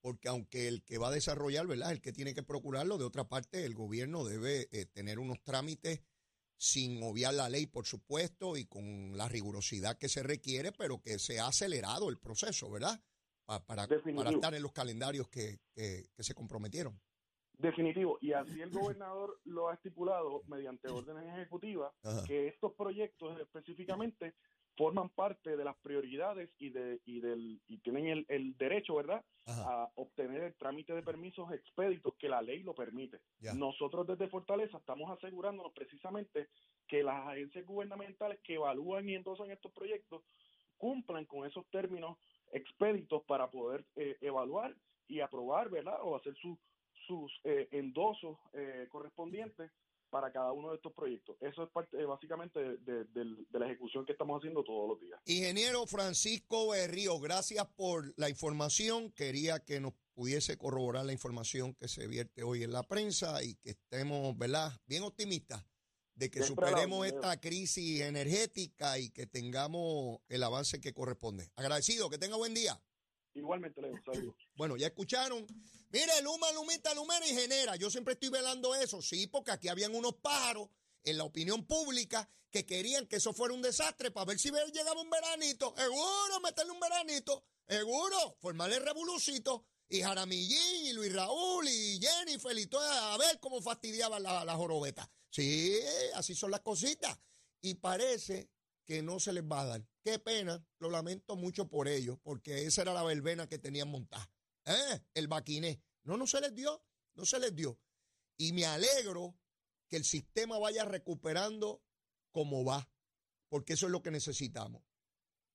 porque 0.00 0.28
aunque 0.28 0.68
el 0.68 0.82
que 0.84 0.98
va 0.98 1.08
a 1.08 1.12
desarrollar, 1.12 1.66
¿verdad? 1.66 1.92
El 1.92 2.00
que 2.00 2.12
tiene 2.12 2.34
que 2.34 2.42
procurarlo, 2.42 2.98
de 2.98 3.04
otra 3.04 3.28
parte, 3.28 3.64
el 3.64 3.74
gobierno 3.74 4.24
debe 4.24 4.68
eh, 4.72 4.86
tener 4.86 5.18
unos 5.18 5.42
trámites 5.42 6.02
sin 6.58 7.02
obviar 7.02 7.34
la 7.34 7.48
ley, 7.48 7.66
por 7.66 7.86
supuesto, 7.86 8.56
y 8.56 8.66
con 8.66 9.16
la 9.16 9.28
rigurosidad 9.28 9.96
que 9.96 10.08
se 10.08 10.22
requiere, 10.22 10.72
pero 10.72 11.00
que 11.00 11.18
se 11.18 11.38
ha 11.38 11.46
acelerado 11.46 12.10
el 12.10 12.18
proceso, 12.18 12.70
¿verdad? 12.70 13.00
Para, 13.46 13.64
para, 13.64 13.86
para 13.86 14.30
estar 14.30 14.54
en 14.54 14.62
los 14.62 14.72
calendarios 14.72 15.28
que, 15.28 15.60
que, 15.72 16.10
que, 16.14 16.22
se 16.22 16.34
comprometieron. 16.34 17.00
Definitivo, 17.56 18.18
y 18.20 18.32
así 18.32 18.60
el 18.60 18.70
gobernador 18.70 19.40
lo 19.44 19.68
ha 19.68 19.74
estipulado 19.74 20.42
mediante 20.46 20.88
órdenes 20.88 21.24
ejecutivas, 21.34 21.92
Ajá. 22.02 22.24
que 22.26 22.48
estos 22.48 22.74
proyectos 22.74 23.40
específicamente 23.40 24.34
forman 24.78 25.08
parte 25.10 25.56
de 25.56 25.64
las 25.64 25.76
prioridades 25.78 26.48
y 26.58 26.70
de 26.70 27.00
y 27.04 27.20
del 27.20 27.60
y 27.66 27.78
tienen 27.78 28.06
el, 28.06 28.24
el 28.28 28.56
derecho, 28.56 28.94
¿verdad?, 28.94 29.22
a 29.46 29.90
obtener 29.96 30.42
el 30.42 30.54
trámite 30.54 30.94
de 30.94 31.02
permisos 31.02 31.50
expeditos 31.52 32.14
que 32.18 32.28
la 32.28 32.40
ley 32.40 32.62
lo 32.62 32.74
permite. 32.74 33.18
Nosotros 33.54 34.06
desde 34.06 34.28
Fortaleza 34.28 34.76
estamos 34.76 35.10
asegurándonos 35.10 35.72
precisamente 35.72 36.48
que 36.86 37.02
las 37.02 37.26
agencias 37.26 37.66
gubernamentales 37.66 38.38
que 38.44 38.54
evalúan 38.54 39.08
y 39.08 39.14
endosan 39.14 39.50
estos 39.50 39.72
proyectos 39.72 40.22
cumplan 40.76 41.24
con 41.24 41.46
esos 41.46 41.66
términos 41.70 42.18
expeditos 42.52 43.22
para 43.24 43.50
poder 43.50 43.84
eh, 43.96 44.16
evaluar 44.20 44.74
y 45.08 45.20
aprobar, 45.20 45.70
¿verdad? 45.70 45.98
O 46.02 46.14
hacer 46.14 46.34
su, 46.36 46.56
sus 47.06 47.32
eh, 47.44 47.68
endosos 47.72 48.38
eh, 48.52 48.86
correspondientes 48.90 49.70
para 50.10 50.32
cada 50.32 50.52
uno 50.52 50.70
de 50.70 50.76
estos 50.76 50.92
proyectos. 50.92 51.36
Eso 51.40 51.62
es 51.62 51.70
parte 51.70 52.04
básicamente 52.04 52.58
de, 52.78 53.06
la 53.52 53.66
ejecución 53.66 54.04
que 54.06 54.12
estamos 54.12 54.38
haciendo 54.38 54.64
todos 54.64 54.88
los 54.88 55.00
días. 55.00 55.20
Ingeniero 55.26 55.86
Francisco 55.86 56.70
Berrío, 56.70 57.18
gracias 57.20 57.66
por 57.76 58.12
la 58.16 58.28
información. 58.28 59.12
Quería 59.12 59.60
que 59.60 59.80
nos 59.80 59.94
pudiese 60.14 60.56
corroborar 60.56 61.04
la 61.04 61.12
información 61.12 61.74
que 61.74 61.88
se 61.88 62.06
vierte 62.06 62.42
hoy 62.42 62.62
en 62.62 62.72
la 62.72 62.82
prensa 62.82 63.42
y 63.42 63.54
que 63.56 63.70
estemos, 63.70 64.36
¿verdad?, 64.36 64.72
bien 64.86 65.02
optimistas 65.02 65.64
de 66.14 66.30
que 66.30 66.42
superemos 66.42 67.06
esta 67.06 67.40
crisis 67.40 68.00
energética 68.00 68.98
y 68.98 69.10
que 69.10 69.26
tengamos 69.26 70.18
el 70.28 70.42
avance 70.42 70.80
que 70.80 70.92
corresponde. 70.92 71.48
Agradecido, 71.54 72.10
que 72.10 72.18
tenga 72.18 72.36
buen 72.36 72.54
día. 72.54 72.80
Igualmente, 73.34 73.80
Leo, 73.80 73.94
saludos. 74.04 74.34
Bueno, 74.56 74.76
ya 74.76 74.88
escucharon. 74.88 75.46
Mire, 75.90 76.20
Luma, 76.22 76.52
Lumita, 76.52 76.92
Lumera 76.94 77.26
y 77.26 77.34
genera. 77.34 77.76
Yo 77.76 77.90
siempre 77.90 78.14
estoy 78.14 78.28
velando 78.28 78.74
eso, 78.74 79.00
sí, 79.00 79.26
porque 79.26 79.52
aquí 79.52 79.68
habían 79.68 79.94
unos 79.94 80.14
pájaros 80.16 80.68
en 81.02 81.16
la 81.16 81.24
opinión 81.24 81.66
pública 81.66 82.28
que 82.50 82.66
querían 82.66 83.06
que 83.06 83.16
eso 83.16 83.32
fuera 83.32 83.54
un 83.54 83.62
desastre 83.62 84.10
para 84.10 84.26
ver 84.26 84.38
si 84.38 84.50
llegaba 84.50 85.00
un 85.00 85.10
veranito. 85.10 85.74
Seguro, 85.76 86.40
meterle 86.42 86.72
un 86.72 86.80
veranito. 86.80 87.44
Seguro, 87.66 88.36
formarle 88.40 88.78
revolucito. 88.80 89.66
Y 89.88 90.02
Jaramillín, 90.02 90.86
y 90.86 90.92
Luis 90.92 91.14
Raúl, 91.14 91.66
y 91.66 91.98
Jennifer, 91.98 92.56
y 92.58 92.66
toda, 92.66 93.14
a 93.14 93.16
ver 93.18 93.40
cómo 93.40 93.62
fastidiaban 93.62 94.22
la, 94.22 94.44
la 94.44 94.54
jorobeta. 94.54 95.10
Sí, 95.30 95.78
así 96.14 96.34
son 96.34 96.50
las 96.50 96.60
cositas. 96.60 97.18
Y 97.62 97.74
parece 97.74 98.50
que 98.84 99.02
no 99.02 99.18
se 99.20 99.32
les 99.32 99.44
va 99.44 99.62
a 99.62 99.66
dar. 99.66 99.86
Qué 100.02 100.18
pena, 100.18 100.62
lo 100.78 100.90
lamento 100.90 101.36
mucho 101.36 101.68
por 101.68 101.88
ellos, 101.88 102.18
porque 102.22 102.66
esa 102.66 102.82
era 102.82 102.92
la 102.92 103.02
verbena 103.02 103.48
que 103.48 103.58
tenían 103.58 103.88
montada. 103.88 104.30
¿Eh? 104.68 105.00
El 105.14 105.28
baquiné. 105.28 105.82
No, 106.04 106.16
no 106.16 106.26
se 106.26 106.40
les 106.40 106.54
dio, 106.54 106.84
no 107.14 107.24
se 107.24 107.40
les 107.40 107.54
dio. 107.54 107.80
Y 108.36 108.52
me 108.52 108.66
alegro 108.66 109.36
que 109.88 109.96
el 109.96 110.04
sistema 110.04 110.58
vaya 110.58 110.84
recuperando 110.84 111.82
como 112.30 112.64
va, 112.64 112.90
porque 113.48 113.72
eso 113.72 113.86
es 113.86 113.92
lo 113.92 114.02
que 114.02 114.10
necesitamos. 114.10 114.82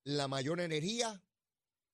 La 0.03 0.27
mayor 0.27 0.59
energía, 0.59 1.23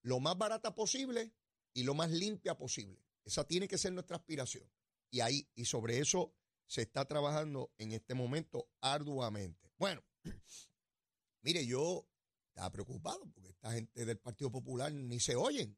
lo 0.01 0.19
más 0.19 0.38
barata 0.38 0.73
posible 0.73 1.33
y 1.73 1.83
lo 1.83 1.93
más 1.93 2.09
limpia 2.09 2.57
posible. 2.57 3.05
Esa 3.25 3.45
tiene 3.45 3.67
que 3.67 3.77
ser 3.77 3.93
nuestra 3.93 4.17
aspiración. 4.17 4.69
Y 5.11 5.19
ahí, 5.19 5.47
y 5.55 5.65
sobre 5.65 5.99
eso 5.99 6.33
se 6.65 6.83
está 6.83 7.05
trabajando 7.05 7.73
en 7.77 7.91
este 7.91 8.13
momento 8.13 8.69
arduamente. 8.79 9.71
Bueno, 9.77 10.03
mire, 11.41 11.65
yo 11.65 12.07
estaba 12.47 12.71
preocupado 12.71 13.27
porque 13.33 13.49
esta 13.49 13.73
gente 13.73 14.05
del 14.05 14.17
Partido 14.17 14.51
Popular 14.51 14.91
ni 14.91 15.19
se 15.19 15.35
oyen. 15.35 15.77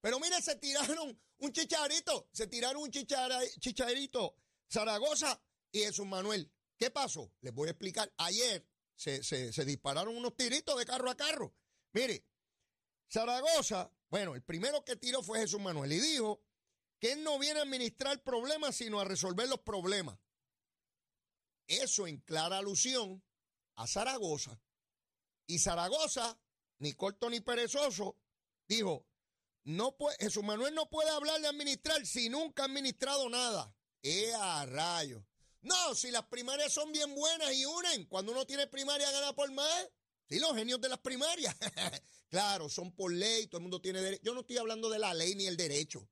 Pero 0.00 0.18
mire, 0.18 0.40
se 0.40 0.56
tiraron 0.56 1.20
un 1.38 1.52
chicharito, 1.52 2.28
se 2.32 2.46
tiraron 2.46 2.82
un 2.82 2.90
chicharito 2.90 4.36
Zaragoza 4.70 5.42
y 5.72 5.80
Jesús 5.80 6.06
Manuel. 6.06 6.50
¿Qué 6.76 6.90
pasó? 6.90 7.32
Les 7.40 7.52
voy 7.52 7.68
a 7.68 7.72
explicar. 7.72 8.12
Ayer 8.16 8.66
se, 8.94 9.22
se 9.22 9.64
dispararon 9.64 10.16
unos 10.16 10.36
tiritos 10.36 10.78
de 10.78 10.86
carro 10.86 11.10
a 11.10 11.16
carro. 11.16 11.54
Mire, 11.92 12.24
Zaragoza, 13.10 13.92
bueno, 14.08 14.34
el 14.34 14.42
primero 14.42 14.84
que 14.84 14.96
tiró 14.96 15.22
fue 15.22 15.40
Jesús 15.40 15.60
Manuel 15.60 15.92
y 15.92 16.00
dijo 16.00 16.42
que 16.98 17.12
él 17.12 17.24
no 17.24 17.38
viene 17.38 17.60
a 17.60 17.62
administrar 17.62 18.22
problemas, 18.22 18.76
sino 18.76 19.00
a 19.00 19.04
resolver 19.04 19.48
los 19.48 19.60
problemas. 19.60 20.18
Eso 21.66 22.06
en 22.06 22.18
clara 22.18 22.58
alusión 22.58 23.22
a 23.76 23.86
Zaragoza. 23.86 24.60
Y 25.46 25.58
Zaragoza, 25.58 26.38
ni 26.78 26.92
corto 26.92 27.30
ni 27.30 27.40
perezoso, 27.40 28.16
dijo, 28.68 29.06
no 29.64 29.96
puede, 29.96 30.16
Jesús 30.18 30.42
Manuel 30.42 30.74
no 30.74 30.88
puede 30.88 31.10
hablar 31.10 31.40
de 31.40 31.48
administrar 31.48 32.04
si 32.06 32.28
nunca 32.28 32.62
ha 32.62 32.66
administrado 32.66 33.28
nada. 33.28 33.74
¡Eh, 34.02 34.32
a 34.34 34.64
rayo! 34.66 35.26
No, 35.62 35.94
si 35.94 36.10
las 36.10 36.24
primarias 36.26 36.72
son 36.72 36.90
bien 36.90 37.14
buenas 37.14 37.52
y 37.52 37.66
unen, 37.66 38.06
cuando 38.06 38.32
uno 38.32 38.46
tiene 38.46 38.66
primaria 38.66 39.10
gana 39.10 39.34
por 39.34 39.50
más. 39.52 39.90
Sí, 40.28 40.38
los 40.38 40.54
genios 40.54 40.80
de 40.80 40.88
las 40.88 41.00
primarias. 41.00 41.54
claro, 42.30 42.68
son 42.68 42.94
por 42.94 43.12
ley, 43.12 43.46
todo 43.48 43.58
el 43.58 43.62
mundo 43.62 43.80
tiene 43.80 44.00
derecho. 44.00 44.22
Yo 44.24 44.34
no 44.34 44.40
estoy 44.40 44.56
hablando 44.56 44.88
de 44.88 44.98
la 44.98 45.12
ley 45.12 45.34
ni 45.34 45.46
el 45.46 45.56
derecho. 45.56 46.08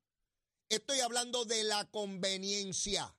Estoy 0.69 1.01
hablando 1.01 1.45
de 1.47 1.65
la 1.65 1.91
conveniencia. 1.91 3.17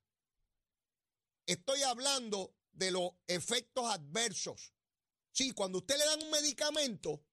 Estoy 1.47 1.81
hablando 1.81 2.53
de 2.73 2.91
los 2.91 3.11
efectos 3.25 3.89
adversos. 3.89 4.73
Sí, 5.31 5.51
cuando 5.53 5.79
usted 5.79 5.97
le 5.97 6.05
dan 6.05 6.21
un 6.21 6.29
medicamento, 6.29 7.23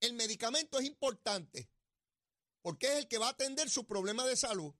el 0.00 0.12
medicamento 0.12 0.78
es 0.78 0.84
importante 0.84 1.70
porque 2.66 2.88
es 2.88 2.96
el 2.96 3.06
que 3.06 3.18
va 3.18 3.28
a 3.28 3.30
atender 3.30 3.70
su 3.70 3.86
problema 3.86 4.26
de 4.26 4.34
salud. 4.34 4.74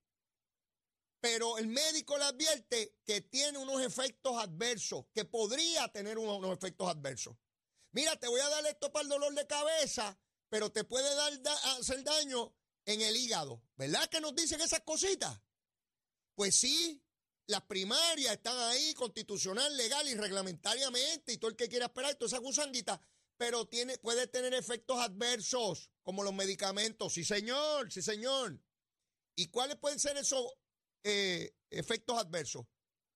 Pero 1.21 1.57
el 1.57 1.69
médico 1.69 2.19
le 2.19 2.25
advierte 2.25 2.97
que 3.05 3.21
tiene 3.21 3.59
unos 3.59 3.81
efectos 3.81 4.37
adversos, 4.43 5.05
que 5.15 5.25
podría 5.25 5.87
tener 5.93 6.19
unos, 6.19 6.53
efectos 6.53 6.89
adversos. 6.89 7.37
Mira, 7.93 8.19
te 8.19 8.27
voy 8.27 8.41
a 8.41 8.49
dar 8.49 8.67
esto 8.67 8.91
para 8.91 9.05
el 9.05 9.09
dolor 9.09 9.33
de 9.35 9.47
cabeza, 9.47 10.19
pero 10.49 10.73
te 10.73 10.83
puede 10.83 11.15
dar, 11.15 11.33
hacer 11.79 12.03
daño 12.03 12.53
en 12.87 13.03
el 13.03 13.17
hígado. 13.17 13.63
¿Verdad 13.77 14.09
que 14.09 14.21
nos 14.21 14.35
dicen 14.35 14.61
esas 14.61 14.81
cositas? 14.81 15.41
Pues 16.35 16.59
sí, 16.59 17.01
las 17.47 17.63
primarias 17.63 18.33
están 18.33 18.59
ahí 18.59 18.95
constitucional, 18.95 19.77
legal 19.77 20.09
y 20.09 20.17
reglamentariamente 20.17 21.35
y 21.35 21.39
todo 21.39 21.53
el 21.53 21.57
que 21.57 21.69
quiera 21.69 21.87
esperar 21.87 22.17
toda 22.17 22.27
esa 22.27 22.39
gusanguita, 22.39 23.01
pero 23.37 23.69
tiene, 23.69 23.97
puede 23.99 24.27
tener 24.27 24.55
efectos 24.55 24.99
adversos 24.99 25.93
como 26.07 26.23
los 26.23 26.33
medicamentos. 26.33 27.15
Sí, 27.15 27.25
señor, 27.25 27.93
sí, 27.93 28.01
señor. 28.01 28.63
¿Y 29.35 29.49
cuáles 29.49 29.77
pueden 29.77 29.99
ser 29.99 30.17
esos 30.17 30.53
eh, 31.03 31.53
efectos 31.69 32.17
adversos? 32.17 32.65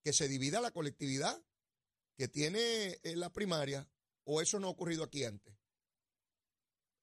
Que 0.03 0.13
se 0.13 0.27
divida 0.27 0.61
la 0.61 0.73
colectividad 0.73 1.41
que 2.17 2.27
tiene 2.27 2.99
eh, 3.05 3.15
la 3.15 3.33
primaria, 3.33 3.89
o 4.25 4.43
eso 4.43 4.59
no 4.59 4.67
ha 4.67 4.71
ocurrido 4.71 5.05
aquí 5.05 5.23
antes. 5.23 5.57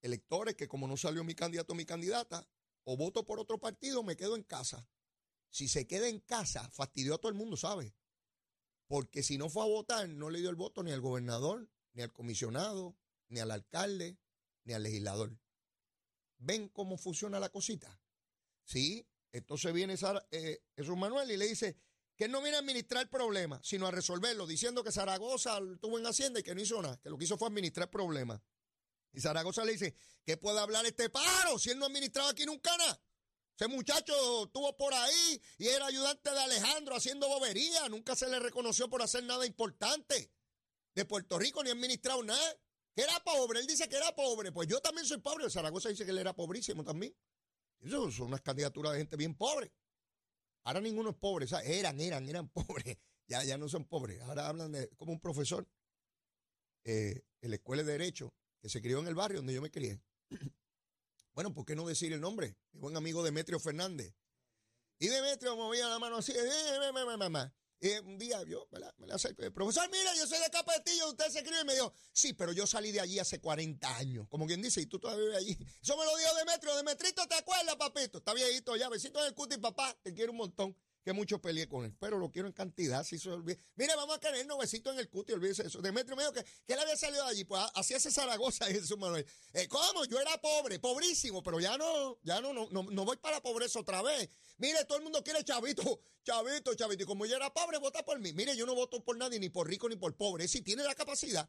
Electores 0.01 0.55
que 0.55 0.67
como 0.67 0.89
no 0.89 0.97
salió 0.97 1.23
mi 1.23 1.35
candidato 1.35 1.71
o 1.71 1.75
mi 1.77 1.85
candidata, 1.85 2.45
o 2.83 2.97
voto 2.97 3.25
por 3.25 3.39
otro 3.39 3.57
partido, 3.57 4.03
me 4.03 4.17
quedo 4.17 4.35
en 4.35 4.43
casa. 4.43 4.85
Si 5.49 5.69
se 5.69 5.87
queda 5.87 6.09
en 6.09 6.19
casa, 6.19 6.69
fastidió 6.71 7.15
a 7.15 7.17
todo 7.17 7.29
el 7.29 7.37
mundo, 7.37 7.55
¿sabe? 7.55 7.95
Porque 8.87 9.23
si 9.23 9.37
no 9.37 9.49
fue 9.49 9.63
a 9.63 9.67
votar, 9.67 10.09
no 10.09 10.29
le 10.29 10.39
dio 10.39 10.49
el 10.49 10.57
voto 10.57 10.83
ni 10.83 10.91
al 10.91 10.99
gobernador, 10.99 11.71
ni 11.93 12.03
al 12.03 12.11
comisionado, 12.11 12.97
ni 13.29 13.39
al 13.39 13.51
alcalde, 13.51 14.17
ni 14.65 14.73
al 14.73 14.83
legislador. 14.83 15.39
¿Ven 16.39 16.69
cómo 16.69 16.97
funciona 16.97 17.39
la 17.39 17.49
cosita? 17.49 17.99
Sí, 18.63 19.07
entonces 19.31 19.73
viene 19.73 19.95
eh, 20.31 20.63
Jesús 20.75 20.97
Manuel 20.97 21.29
y 21.31 21.37
le 21.37 21.47
dice 21.47 21.77
que 22.15 22.27
no 22.27 22.41
viene 22.41 22.57
a 22.57 22.59
administrar 22.59 23.03
el 23.03 23.09
problema, 23.09 23.59
sino 23.63 23.85
a 23.87 23.91
resolverlo, 23.91 24.47
diciendo 24.47 24.83
que 24.83 24.91
Zaragoza 24.91 25.59
estuvo 25.73 25.99
en 25.99 26.05
Hacienda 26.05 26.39
y 26.39 26.43
que 26.43 26.55
no 26.55 26.61
hizo 26.61 26.81
nada, 26.81 26.99
que 27.01 27.09
lo 27.09 27.17
que 27.17 27.25
hizo 27.25 27.37
fue 27.37 27.47
administrar 27.47 27.89
problemas. 27.89 28.41
Y 29.13 29.21
Zaragoza 29.21 29.63
le 29.63 29.73
dice, 29.73 29.95
¿qué 30.25 30.37
puede 30.37 30.59
hablar 30.59 30.85
este 30.85 31.09
paro 31.09 31.59
si 31.59 31.69
él 31.69 31.79
no 31.79 31.85
ha 31.85 31.87
administrado 31.87 32.29
aquí 32.29 32.45
nunca 32.45 32.75
nada? 32.77 33.01
Ese 33.59 33.67
muchacho 33.67 34.45
estuvo 34.45 34.77
por 34.77 34.93
ahí 34.93 35.41
y 35.57 35.67
era 35.67 35.87
ayudante 35.87 36.29
de 36.29 36.39
Alejandro 36.39 36.95
haciendo 36.95 37.27
bobería. 37.27 37.89
Nunca 37.89 38.15
se 38.15 38.27
le 38.27 38.39
reconoció 38.39 38.87
por 38.87 39.01
hacer 39.01 39.23
nada 39.23 39.47
importante. 39.47 40.31
De 40.93 41.05
Puerto 41.05 41.39
Rico 41.39 41.63
ni 41.63 41.71
administrado 41.71 42.23
nada. 42.23 42.57
Que 42.97 43.03
era 43.03 43.23
pobre. 43.23 43.59
Él 43.59 43.67
dice 43.67 43.87
que 43.87 43.95
era 43.95 44.11
pobre. 44.15 44.51
Pues 44.51 44.67
yo 44.67 44.81
también 44.81 45.05
soy 45.05 45.19
pobre. 45.19 45.47
Zaragoza 45.51 45.89
dice 45.89 46.03
que 46.03 46.09
él 46.09 46.17
era 46.17 46.33
pobrísimo 46.33 46.83
también. 46.83 47.15
Eso 47.79 48.09
son 48.09 48.29
unas 48.29 48.41
candidaturas 48.41 48.93
de 48.93 48.97
gente 48.97 49.15
bien 49.15 49.35
pobre. 49.35 49.71
Ahora 50.63 50.81
ninguno 50.81 51.11
es 51.11 51.15
pobre. 51.15 51.45
eran, 51.65 52.01
eran, 52.01 52.27
eran 52.27 52.49
pobres. 52.49 52.97
Ya, 53.27 53.43
ya 53.43 53.55
no 53.55 53.69
son 53.69 53.85
pobres. 53.85 54.19
Ahora 54.21 54.47
hablan 54.47 54.71
de 54.71 54.89
como 54.95 55.11
un 55.11 55.19
profesor 55.19 55.69
eh, 56.85 57.21
en 57.41 57.51
la 57.51 57.57
escuela 57.57 57.83
de 57.83 57.91
Derecho 57.91 58.33
que 58.59 58.67
se 58.67 58.81
crió 58.81 58.97
en 58.97 59.07
el 59.07 59.13
barrio 59.13 59.37
donde 59.41 59.53
yo 59.53 59.61
me 59.61 59.69
crié. 59.69 60.01
bueno, 61.35 61.53
¿por 61.53 61.65
qué 61.65 61.75
no 61.75 61.85
decir 61.85 62.11
el 62.13 62.19
nombre? 62.19 62.57
Mi 62.71 62.79
buen 62.79 62.97
amigo 62.97 63.21
Demetrio 63.21 63.59
Fernández. 63.59 64.15
Y 64.97 65.09
Demetrio 65.09 65.55
movía 65.55 65.87
la 65.87 65.99
mano 65.99 66.15
así, 66.15 66.31
eh, 66.31 66.37
eh, 66.39 66.79
y 67.79 67.89
un 67.99 68.17
día 68.17 68.43
yo 68.43 68.67
me 68.71 68.79
la, 68.79 68.93
acerqué, 69.13 69.51
profesor, 69.51 69.87
mira, 69.91 70.13
yo 70.15 70.25
soy 70.25 70.39
de 70.39 70.49
Capetillo, 70.49 71.09
usted 71.09 71.29
se 71.29 71.39
escribe 71.39 71.61
y 71.61 71.65
me 71.65 71.73
dijo, 71.73 71.93
sí, 72.11 72.33
pero 72.33 72.51
yo 72.51 72.65
salí 72.65 72.91
de 72.91 72.99
allí 72.99 73.19
hace 73.19 73.39
40 73.39 73.97
años. 73.97 74.27
Como 74.29 74.47
quien 74.47 74.61
dice, 74.61 74.81
y 74.81 74.87
tú 74.87 74.99
todavía 74.99 75.25
vives 75.25 75.37
allí. 75.37 75.57
Eso 75.81 75.95
me 75.95 76.05
lo 76.05 76.17
dijo 76.17 76.35
Demetrio. 76.35 76.75
Demetrito, 76.75 77.25
¿te 77.27 77.35
acuerdas, 77.35 77.75
papito? 77.75 78.17
Está 78.17 78.33
viejito 78.33 78.75
ya, 78.75 78.89
besito 78.89 79.19
en 79.19 79.27
el 79.27 79.33
cuti, 79.33 79.57
papá, 79.57 79.95
te 80.01 80.13
quiero 80.13 80.31
un 80.31 80.37
montón. 80.37 80.75
Que 81.07 81.13
mucho 81.13 81.39
peleé 81.39 81.69
con 81.69 81.85
él, 81.85 81.95
pero 81.97 82.19
lo 82.19 82.29
quiero 82.29 82.49
en 82.49 82.53
cantidad, 82.53 83.01
si 83.01 83.17
se 83.17 83.29
olvida. 83.29 83.57
Mire, 83.77 83.95
vamos 83.95 84.17
a 84.17 84.19
caer 84.19 84.45
besito 84.59 84.91
en 84.91 84.99
el 84.99 85.07
cuti, 85.07 85.31
olvídese 85.31 85.65
eso. 85.65 85.81
Demetrio 85.81 86.17
me 86.17 86.23
dijo 86.23 86.33
que, 86.33 86.43
que 86.43 86.73
él 86.73 86.79
había 86.79 86.97
salido 86.97 87.23
de 87.23 87.29
allí, 87.29 87.45
pues 87.45 87.61
así 87.75 87.93
ese 87.93 88.11
Zaragoza 88.11 88.65
Jesús 88.65 88.97
Manuel. 88.97 89.25
Eh, 89.53 89.69
¿Cómo? 89.69 90.03
Yo 90.03 90.19
era 90.19 90.37
pobre, 90.41 90.79
pobrísimo, 90.79 91.41
pero 91.41 91.61
ya 91.61 91.77
no, 91.77 92.19
ya 92.23 92.41
no, 92.41 92.51
no, 92.51 92.67
no, 92.69 93.05
voy 93.05 93.15
para 93.15 93.37
la 93.37 93.41
pobreza 93.41 93.79
otra 93.79 94.01
vez. 94.01 94.29
Mire, 94.57 94.83
todo 94.83 94.97
el 94.97 95.05
mundo 95.05 95.23
quiere 95.23 95.45
chavito, 95.45 96.01
chavito, 96.25 96.75
chavito. 96.75 97.03
Y 97.03 97.05
como 97.05 97.25
yo 97.25 97.37
era 97.37 97.53
pobre, 97.53 97.77
vota 97.77 98.03
por 98.03 98.19
mí. 98.19 98.33
Mire, 98.33 98.57
yo 98.57 98.65
no 98.65 98.75
voto 98.75 99.01
por 99.01 99.15
nadie, 99.15 99.39
ni 99.39 99.47
por 99.47 99.65
rico 99.65 99.87
ni 99.87 99.95
por 99.95 100.13
pobre. 100.17 100.45
Si 100.49 100.61
tiene 100.61 100.83
la 100.83 100.93
capacidad. 100.93 101.47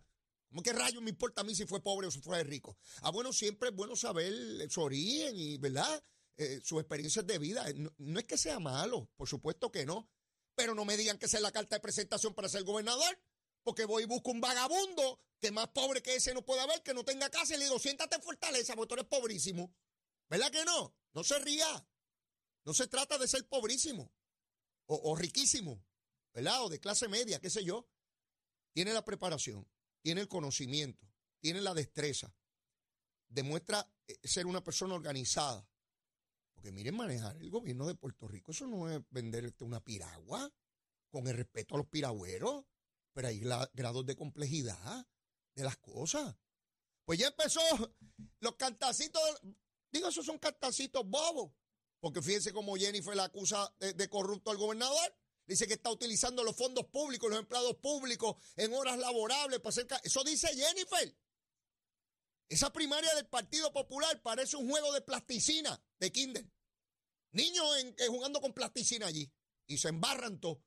¿Cómo 0.51 0.63
que 0.63 0.73
rayos 0.73 1.03
me 1.03 1.11
importa 1.11 1.41
a 1.41 1.45
mí 1.45 1.57
si 1.57 1.67
fue 1.67 1.83
pobre 1.83 2.07
o 2.07 2.13
si 2.13 2.21
fue 2.21 2.45
rico? 2.45 2.79
Ah, 3.03 3.11
bueno, 3.11 3.33
siempre 3.33 3.71
es 3.71 3.75
bueno 3.75 3.97
saber 3.97 4.33
su 4.71 4.83
origen 4.83 5.37
y, 5.37 5.59
¿verdad? 5.59 6.01
Eh, 6.39 6.61
sus 6.63 6.81
experiencias 6.81 7.27
de 7.27 7.39
vida. 7.39 7.67
No, 7.75 8.19
es 8.19 8.25
que 8.25 8.39
sea 8.39 8.59
malo, 8.61 9.11
por 9.17 9.29
supuesto 9.29 9.71
que 9.71 9.85
no. 9.85 10.09
Pero 10.55 10.75
no 10.75 10.85
me 10.85 10.97
digan 10.97 11.19
que 11.19 11.27
es 11.27 11.41
la 11.41 11.53
carta 11.53 11.77
de 11.77 11.81
presentación 11.81 12.35
para 12.35 12.49
ser 12.49 12.65
gobernador, 12.65 13.21
porque 13.63 13.85
voy 13.85 14.05
y 14.05 14.07
busco 14.07 14.31
un 14.31 14.41
vagabundo 14.41 15.21
que 15.39 15.51
más 15.51 15.69
pobre 15.69 16.03
que 16.03 16.17
ese 16.17 16.35
no 16.35 16.45
puede 16.45 16.61
haber, 16.61 16.83
que 16.83 16.95
no 16.95 17.05
tenga 17.05 17.29
casa, 17.31 17.55
y 17.55 17.59
le 17.59 17.65
digo, 17.65 17.79
siéntate 17.79 18.17
en 18.17 18.23
fortaleza, 18.23 18.75
porque 18.75 18.89
tú 18.89 18.95
eres 18.95 19.07
pobrísimo. 19.07 19.75
¿Verdad 20.29 20.51
que 20.51 20.65
no? 20.65 20.97
No 21.13 21.23
se 21.23 21.39
ría. 21.39 21.89
No 22.65 22.75
se 22.75 22.87
trata 22.89 23.19
de 23.19 23.29
ser 23.29 23.49
pobrísimo 23.49 24.13
o, 24.87 25.11
o 25.11 25.17
riquísimo, 25.17 25.85
¿verdad? 26.35 26.65
O 26.65 26.69
de 26.69 26.81
clase 26.81 27.09
media, 27.09 27.41
qué 27.41 27.51
sé 27.51 27.65
yo. 27.65 27.89
Tiene 28.73 28.93
la 28.93 29.05
preparación, 29.05 29.69
tiene 30.03 30.21
el 30.21 30.29
conocimiento, 30.29 31.11
tiene 31.41 31.61
la 31.61 31.75
destreza, 31.75 32.33
demuestra 33.29 33.91
eh, 34.07 34.19
ser 34.25 34.47
una 34.47 34.63
persona 34.63 34.95
organizada, 34.95 35.68
porque 36.59 36.73
miren, 36.73 36.97
manejar 36.97 37.37
el 37.37 37.51
gobierno 37.51 37.87
de 37.87 37.95
Puerto 37.95 38.27
Rico, 38.27 38.51
eso 38.51 38.67
no 38.67 38.91
es 38.91 39.01
venderte 39.11 39.63
una 39.63 39.79
piragua, 39.79 40.53
con 41.09 41.29
el 41.29 41.37
respeto 41.37 41.77
a 41.77 41.79
los 41.79 41.87
piragüeros, 41.87 42.65
pero 43.13 43.29
hay 43.29 43.39
grados 43.39 44.05
de 44.05 44.17
complejidad 44.17 45.07
de 45.55 45.63
las 45.63 45.77
cosas. 45.77 46.35
Pues 47.05 47.21
ya 47.21 47.29
empezó 47.29 47.61
los 48.41 48.57
cantacitos, 48.57 49.23
digo, 49.93 50.09
esos 50.09 50.27
son 50.27 50.39
cantacitos 50.39 51.09
bobos, 51.09 51.53
porque 52.01 52.23
fíjense 52.23 52.53
cómo 52.53 52.75
Jennifer 52.75 53.15
la 53.15 53.25
acusa 53.25 53.73
de, 53.79 54.09
corrupto 54.09 54.51
al 54.51 54.57
gobernador. 54.57 55.15
Dice 55.47 55.69
que 55.69 55.75
está 55.75 55.93
utilizando 55.93 56.43
los 56.43 56.57
fondos 56.57 56.87
públicos, 56.87 57.31
los 57.31 57.39
empleados 57.39 57.77
públicos 57.77 58.35
en 58.57 58.75
horas 58.75 58.99
laborables 58.99 59.61
para 59.61 59.71
hacer... 59.71 59.87
Eso 60.03 60.25
dice 60.25 60.49
Jennifer. 60.49 61.17
Esa 62.49 62.73
primaria 62.73 63.15
del 63.15 63.29
Partido 63.29 63.73
Popular 63.73 64.21
parece 64.23 64.57
un 64.57 64.69
juego 64.69 64.93
de 64.93 65.03
plasticina 65.03 65.81
de 65.99 66.13
Kinder. 66.13 66.51
Niños 67.33 67.67
jugando 68.09 68.41
con 68.41 68.53
plasticina 68.53 69.07
allí 69.07 69.31
y 69.67 69.79
se 69.79 69.89
embarran 69.89 70.41
todo. 70.41 70.63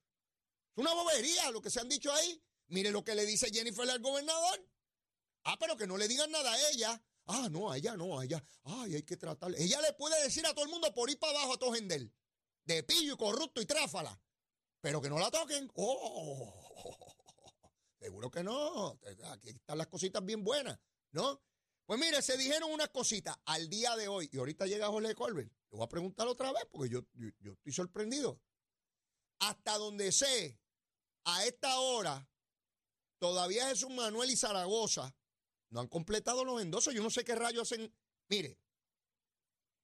Es 0.75 0.77
una 0.77 0.93
bobería 0.93 1.51
lo 1.51 1.61
que 1.61 1.69
se 1.69 1.79
han 1.79 1.89
dicho 1.89 2.11
ahí. 2.13 2.41
Mire 2.67 2.91
lo 2.91 3.03
que 3.03 3.15
le 3.15 3.25
dice 3.25 3.51
Jennifer 3.51 3.89
al 3.89 3.99
gobernador. 3.99 4.65
Ah, 5.43 5.57
pero 5.59 5.75
que 5.75 5.87
no 5.87 5.97
le 5.97 6.07
digan 6.07 6.31
nada 6.31 6.53
a 6.53 6.69
ella. 6.69 7.03
Ah, 7.25 7.49
no, 7.49 7.71
a 7.71 7.77
ella 7.77 7.97
no, 7.97 8.19
a 8.19 8.25
ella. 8.25 8.43
Ay, 8.63 8.95
hay 8.95 9.03
que 9.03 9.17
tratarle. 9.17 9.61
Ella 9.61 9.81
le 9.81 9.93
puede 9.93 10.21
decir 10.23 10.45
a 10.45 10.53
todo 10.53 10.65
el 10.65 10.71
mundo 10.71 10.93
por 10.93 11.09
ir 11.09 11.19
para 11.19 11.37
abajo 11.37 11.53
a 11.53 11.59
todo 11.59 11.73
gender. 11.73 12.09
De 12.63 12.83
pillo 12.83 13.13
y 13.13 13.17
corrupto 13.17 13.61
y 13.61 13.65
tráfala. 13.65 14.21
Pero 14.79 15.01
que 15.01 15.09
no 15.09 15.19
la 15.19 15.29
toquen. 15.29 15.69
Oh, 15.75 16.53
seguro 17.99 18.31
que 18.31 18.43
no. 18.43 18.99
Aquí 19.31 19.49
están 19.49 19.77
las 19.77 19.87
cositas 19.87 20.23
bien 20.23 20.43
buenas, 20.43 20.79
¿no? 21.11 21.41
Pues 21.85 21.99
mire, 21.99 22.21
se 22.21 22.37
dijeron 22.37 22.71
unas 22.71 22.89
cositas 22.89 23.35
al 23.45 23.69
día 23.69 23.95
de 23.95 24.07
hoy, 24.07 24.29
y 24.31 24.37
ahorita 24.37 24.65
llega 24.65 24.87
Jorge 24.87 25.15
Colbert. 25.15 25.51
Le 25.71 25.77
voy 25.77 25.85
a 25.85 25.89
preguntar 25.89 26.27
otra 26.27 26.51
vez 26.51 26.63
porque 26.69 26.89
yo, 26.89 27.01
yo, 27.39 27.53
estoy 27.53 27.73
sorprendido. 27.73 28.39
Hasta 29.39 29.77
donde 29.77 30.11
sé, 30.11 30.59
a 31.25 31.45
esta 31.45 31.79
hora, 31.79 32.27
todavía 33.19 33.67
Jesús 33.67 33.89
Manuel 33.89 34.29
y 34.29 34.37
Zaragoza 34.37 35.15
no 35.69 35.79
han 35.79 35.87
completado 35.87 36.43
los 36.43 36.61
endosos. 36.61 36.93
Yo 36.93 37.01
no 37.01 37.09
sé 37.09 37.23
qué 37.23 37.35
rayos 37.35 37.71
hacen. 37.71 37.93
Mire, 38.27 38.59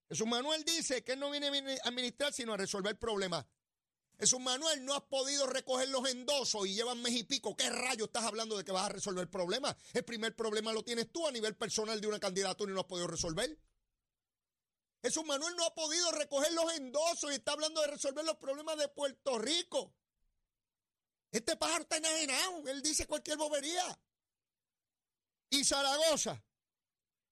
Jesús 0.08 0.26
Manuel 0.26 0.64
dice 0.64 1.02
que 1.02 1.12
él 1.12 1.20
no 1.20 1.30
viene 1.30 1.48
a 1.48 1.88
administrar, 1.88 2.32
sino 2.32 2.54
a 2.54 2.56
resolver 2.56 2.98
problemas. 2.98 3.44
Jesús 4.18 4.40
Manuel, 4.40 4.84
no 4.84 4.94
has 4.94 5.02
podido 5.02 5.46
recoger 5.46 5.88
los 5.90 6.08
endosos 6.08 6.66
y 6.66 6.74
llevan 6.74 7.00
mes 7.00 7.14
y 7.14 7.22
pico. 7.22 7.56
¿Qué 7.56 7.70
rayo 7.70 8.06
estás 8.06 8.24
hablando 8.24 8.56
de 8.56 8.64
que 8.64 8.72
vas 8.72 8.86
a 8.86 8.88
resolver 8.88 9.22
el 9.22 9.30
problema? 9.30 9.76
El 9.92 10.04
primer 10.04 10.34
problema 10.34 10.72
lo 10.72 10.82
tienes 10.82 11.12
tú 11.12 11.26
a 11.26 11.30
nivel 11.30 11.56
personal 11.56 12.00
de 12.00 12.08
una 12.08 12.18
candidatura 12.18 12.72
y 12.72 12.74
no 12.74 12.80
has 12.80 12.86
podido 12.86 13.06
resolver. 13.06 13.56
Jesús 15.02 15.24
Manuel 15.24 15.54
no 15.54 15.64
ha 15.64 15.74
podido 15.74 16.10
recoger 16.10 16.52
los 16.52 16.72
endosos 16.74 17.30
y 17.30 17.36
está 17.36 17.52
hablando 17.52 17.80
de 17.80 17.86
resolver 17.86 18.24
los 18.24 18.36
problemas 18.38 18.76
de 18.76 18.88
Puerto 18.88 19.38
Rico. 19.38 19.94
Este 21.30 21.56
pájaro 21.56 21.82
está 21.82 21.98
enajenado. 21.98 22.66
Él 22.66 22.82
dice 22.82 23.06
cualquier 23.06 23.38
bobería. 23.38 24.00
Y 25.50 25.64
Zaragoza, 25.64 26.42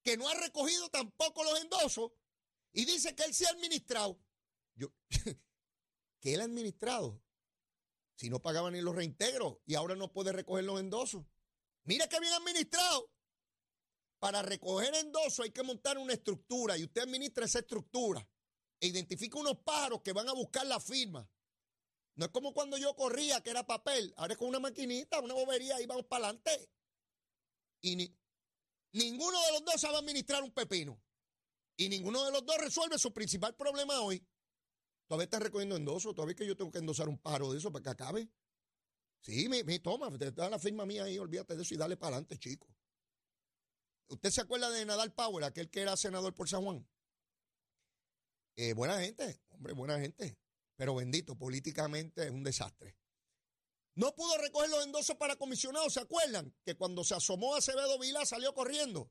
que 0.05 0.17
no 0.17 0.29
ha 0.29 0.35
recogido 0.35 0.89
tampoco 0.91 1.43
los 1.43 1.61
endosos 1.61 2.13
y 2.73 2.85
dice 2.85 3.15
que 3.17 3.25
él 3.25 3.35
se 3.35 3.47
ha 3.47 3.51
administrado. 3.51 4.19
Yo, 4.77 4.93
que 6.21 6.35
él 6.35 6.41
ha 6.41 6.45
administrado. 6.45 7.23
Si 8.17 8.31
no 8.31 8.41
pagaban 8.41 8.73
ni 8.73 8.81
los 8.81 8.95
reintegros 8.95 9.59
y 9.67 9.75
ahora 9.75 9.95
no 9.95 10.13
puede 10.13 10.33
recoger 10.33 10.65
los 10.65 10.81
endosos. 10.81 11.25
Mira 11.85 12.09
que 12.09 12.19
bien 12.21 12.33
administrado. 12.33 13.11
Para 14.19 14.43
recoger 14.43 14.95
endosos 14.95 15.41
hay 15.41 15.51
que 15.51 15.63
montar 15.63 15.99
una 15.99 16.15
estructura 16.15 16.79
y 16.79 16.85
usted 16.85 17.03
administra 17.03 17.45
esa 17.45 17.59
estructura 17.59 18.27
e 18.81 18.87
identifica 18.87 19.39
unos 19.39 19.59
pájaros 19.59 20.01
que 20.03 20.13
van 20.13 20.29
a 20.29 20.33
buscar 20.33 20.67
la 20.67 20.81
firma. 20.81 21.29
No 22.15 22.25
es 22.25 22.31
como 22.31 22.55
cuando 22.55 22.79
yo 22.79 22.97
corría, 22.97 23.43
que 23.43 23.51
era 23.51 23.67
papel, 23.67 24.15
ahora 24.17 24.33
es 24.33 24.39
con 24.39 24.49
una 24.49 24.59
maquinita, 24.59 25.21
una 25.21 25.35
bobería 25.35 25.81
y 25.81 25.87
vamos 25.87 26.07
para 26.07 26.29
adelante. 26.29 26.71
Y 27.83 27.97
ni, 27.97 28.17
ninguno 28.93 29.39
de 29.43 29.53
los 29.53 29.65
dos 29.65 29.81
sabe 29.81 29.99
administrar 29.99 30.43
un 30.43 30.51
pepino. 30.51 31.01
Y 31.77 31.91
ninguno 31.91 32.25
de 32.25 32.33
los 32.33 32.45
dos 32.47 32.57
resuelve 32.57 32.99
su 32.99 33.13
principal 33.13 33.55
problema 33.55 34.01
hoy, 34.01 34.27
Todavía 35.07 35.25
están 35.25 35.41
recogiendo 35.41 35.77
endosos, 35.77 36.15
todavía 36.15 36.35
que 36.35 36.47
yo 36.47 36.57
tengo 36.57 36.71
que 36.71 36.79
endosar 36.79 37.09
un 37.09 37.19
paro 37.19 37.53
de 37.53 37.59
eso 37.59 37.71
para 37.71 37.83
que 37.83 37.91
acabe. 37.91 38.29
Sí, 39.21 39.49
me, 39.49 39.79
toma, 39.81 40.17
te 40.17 40.31
da 40.33 40.51
la 40.51 40.59
firma 40.59 40.87
mía 40.87 41.05
ahí, 41.05 41.19
olvídate 41.19 41.57
de 41.57 41.63
eso 41.63 41.75
y 41.75 41.77
dale 41.77 41.97
para 41.97 42.17
adelante, 42.17 42.39
chico. 42.39 42.69
¿Usted 44.09 44.31
se 44.31 44.41
acuerda 44.41 44.71
de 44.71 44.85
Nadal 44.85 45.13
Power, 45.13 45.45
aquel 45.45 45.69
que 45.69 45.81
era 45.81 45.97
senador 45.97 46.35
por 46.35 46.49
San 46.49 46.63
Juan? 46.63 46.89
Eh, 48.57 48.73
buena 48.73 49.01
gente, 49.01 49.41
hombre, 49.51 49.73
buena 49.73 49.99
gente. 49.99 50.39
Pero 50.77 50.95
bendito, 50.95 51.37
políticamente 51.37 52.25
es 52.25 52.31
un 52.31 52.45
desastre. 52.45 52.97
No 53.95 54.15
pudo 54.15 54.37
recoger 54.39 54.71
los 54.71 54.85
endosos 54.85 55.17
para 55.17 55.37
comisionados, 55.37 55.95
¿se 55.95 56.01
acuerdan? 56.01 56.55
Que 56.65 56.77
cuando 56.77 57.03
se 57.03 57.15
asomó 57.15 57.55
a 57.55 57.59
Acevedo 57.59 57.99
Vila 57.99 58.25
salió 58.27 58.55
corriendo. 58.55 59.11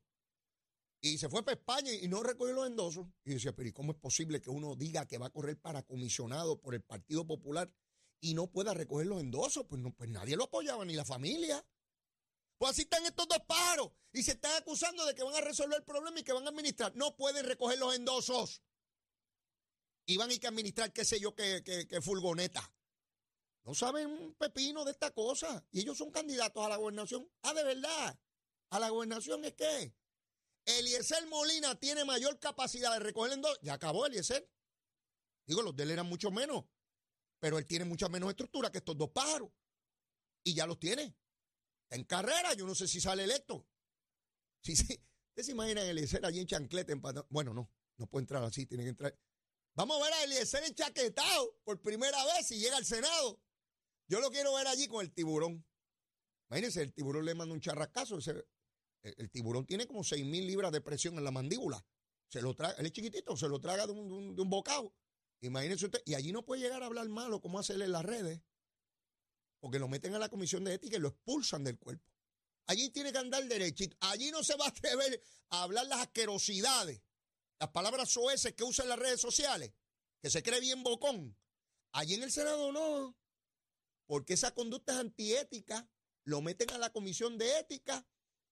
Y 1.05 1.19
se 1.19 1.29
fue 1.29 1.43
para 1.43 1.55
España 1.55 1.93
y 1.93 2.07
no 2.07 2.23
recogió 2.23 2.55
los 2.55 2.65
endosos. 2.65 3.05
Y 3.23 3.35
decía, 3.35 3.55
pero 3.55 3.69
¿y 3.69 3.71
cómo 3.71 3.91
es 3.91 3.97
posible 3.99 4.41
que 4.41 4.49
uno 4.49 4.75
diga 4.75 5.05
que 5.05 5.19
va 5.19 5.27
a 5.27 5.29
correr 5.29 5.55
para 5.55 5.83
comisionado 5.83 6.59
por 6.59 6.73
el 6.73 6.81
Partido 6.81 7.27
Popular 7.27 7.71
y 8.21 8.33
no 8.33 8.47
pueda 8.47 8.73
recoger 8.73 9.05
los 9.05 9.21
endosos? 9.21 9.67
Pues, 9.69 9.79
no, 9.79 9.93
pues 9.93 10.09
nadie 10.09 10.35
lo 10.35 10.45
apoyaba, 10.45 10.83
ni 10.83 10.95
la 10.95 11.05
familia. 11.05 11.63
Pues 12.57 12.71
así 12.71 12.81
están 12.81 13.05
estos 13.05 13.27
dos 13.27 13.37
pájaros 13.45 13.91
y 14.13 14.23
se 14.23 14.31
están 14.31 14.55
acusando 14.55 15.05
de 15.05 15.13
que 15.13 15.21
van 15.21 15.35
a 15.35 15.41
resolver 15.41 15.77
el 15.77 15.83
problema 15.83 16.19
y 16.19 16.23
que 16.23 16.33
van 16.33 16.47
a 16.47 16.49
administrar. 16.49 16.95
No 16.95 17.15
pueden 17.15 17.45
recoger 17.45 17.77
los 17.77 17.95
endosos. 17.95 18.63
Y 20.07 20.17
van 20.17 20.31
a 20.31 20.33
ir 20.33 20.39
que 20.39 20.47
administrar, 20.47 20.91
qué 20.91 21.05
sé 21.05 21.19
yo, 21.19 21.35
que, 21.35 21.63
que, 21.63 22.01
furgoneta. 22.01 22.73
No 23.63 23.75
saben 23.75 24.07
un 24.07 24.33
pepino 24.33 24.83
de 24.83 24.89
esta 24.89 25.11
cosa. 25.11 25.63
Y 25.71 25.81
ellos 25.81 25.99
son 25.99 26.09
candidatos 26.09 26.65
a 26.65 26.69
la 26.69 26.77
gobernación. 26.77 27.29
Ah, 27.43 27.53
de 27.53 27.63
verdad. 27.63 28.19
¿A 28.71 28.79
la 28.79 28.89
gobernación 28.89 29.45
es 29.45 29.53
qué? 29.53 29.93
Eliezer 30.65 31.25
Molina 31.27 31.79
tiene 31.79 32.03
mayor 32.05 32.39
capacidad 32.39 32.91
de 32.93 32.99
recoger 32.99 33.33
en 33.33 33.41
dos. 33.41 33.57
Ya 33.61 33.73
acabó 33.73 34.05
Eliezer. 34.05 34.49
Digo, 35.45 35.61
los 35.61 35.75
de 35.75 35.83
él 35.83 35.91
eran 35.91 36.07
mucho 36.07 36.31
menos. 36.31 36.65
Pero 37.39 37.57
él 37.59 37.65
tiene 37.65 37.85
mucha 37.85 38.09
menos 38.09 38.29
estructura 38.29 38.71
que 38.71 38.79
estos 38.79 38.97
dos 38.97 39.11
pájaros. 39.11 39.49
Y 40.43 40.55
ya 40.55 40.65
los 40.65 40.79
tiene. 40.79 41.15
En 41.89 42.03
carrera. 42.03 42.53
Yo 42.53 42.65
no 42.65 42.73
sé 42.73 42.87
si 42.87 42.99
sale 42.99 43.23
electo. 43.23 43.67
Sí, 44.61 44.75
sí. 44.75 44.99
¿Ustedes 45.29 45.45
se 45.45 45.51
imaginan 45.51 45.85
Eliezer 45.85 46.25
allí 46.25 46.39
en 46.39 46.47
chancleta? 46.47 46.93
Bueno, 47.29 47.53
no. 47.53 47.71
No 47.97 48.07
puede 48.07 48.23
entrar 48.23 48.43
así. 48.43 48.65
Tiene 48.65 48.83
que 48.83 48.89
entrar. 48.89 49.19
Vamos 49.75 49.99
a 49.99 50.03
ver 50.03 50.13
a 50.13 50.23
Eliezer 50.23 50.63
enchaquetado 50.63 51.59
por 51.63 51.81
primera 51.81 52.23
vez 52.25 52.47
si 52.47 52.57
llega 52.57 52.77
al 52.77 52.85
Senado. 52.85 53.41
Yo 54.07 54.19
lo 54.19 54.31
quiero 54.31 54.53
ver 54.55 54.67
allí 54.67 54.87
con 54.87 55.01
el 55.03 55.13
tiburón. 55.13 55.65
Imagínense, 56.49 56.81
el 56.81 56.93
tiburón 56.93 57.25
le 57.25 57.35
manda 57.35 57.53
un 57.53 57.61
charrascazo. 57.61 58.17
El, 59.05 59.29
tiburón 59.29 59.65
tiene 59.65 59.85
como 59.85 60.03
6 60.03 60.25
mil 60.25 60.47
libras 60.47 60.71
de 60.71 60.81
presión 60.81 61.17
en 61.17 61.23
la 61.23 61.31
mandíbula. 61.31 61.85
Se 62.27 62.41
lo 62.41 62.55
traga, 62.55 62.73
él 62.79 62.87
es 62.87 62.91
chiquitito, 62.91 63.37
se 63.37 63.47
lo 63.47 63.59
traga 63.59 63.85
de 63.85 63.93
un, 63.93 64.49
bocado. 64.49 64.95
Imagínense 65.41 65.85
usted, 65.85 66.01
y 66.05 66.15
allí 66.15 66.31
no 66.31 66.43
puede 66.43 66.61
llegar 66.61 66.81
a 66.81 66.87
hablar 66.87 67.07
malo 67.07 67.39
como 67.39 67.59
hacerle 67.59 67.85
en 67.85 67.91
las 67.91 68.03
redes, 68.03 68.41
porque 69.59 69.77
lo 69.77 69.87
meten 69.87 70.15
a 70.15 70.19
la 70.19 70.29
comisión 70.29 70.63
de 70.63 70.73
ética 70.73 70.97
y 70.97 70.99
lo 70.99 71.09
expulsan 71.09 71.63
del 71.63 71.77
cuerpo. 71.77 72.03
Allí 72.65 72.89
tiene 72.89 73.11
que 73.11 73.19
andar 73.19 73.45
derechito. 73.45 73.95
Allí 73.99 74.31
no 74.31 74.43
se 74.43 74.55
va 74.55 74.65
a 74.65 74.69
atrever 74.69 75.21
a 75.49 75.61
hablar 75.61 75.85
las 75.85 75.99
asquerosidades, 75.99 77.03
las 77.59 77.69
palabras 77.69 78.09
soeces 78.09 78.55
que 78.55 78.63
usa 78.63 78.83
en 78.83 78.89
las 78.89 78.97
redes 78.97 79.21
sociales, 79.21 79.71
que 80.19 80.31
se 80.31 80.41
cree 80.41 80.59
bien 80.59 80.81
bocón. 80.81 81.37
Allí 81.91 82.15
en 82.15 82.23
el 82.23 82.31
Senado 82.31 82.71
no, 82.71 83.15
porque 84.07 84.33
esa 84.33 84.55
conducta 84.55 84.93
es 84.93 84.99
antiética, 84.99 85.87
lo 86.23 86.41
meten 86.41 86.71
a 86.71 86.79
la 86.79 86.91
comisión 86.91 87.37
de 87.37 87.59
ética 87.59 88.03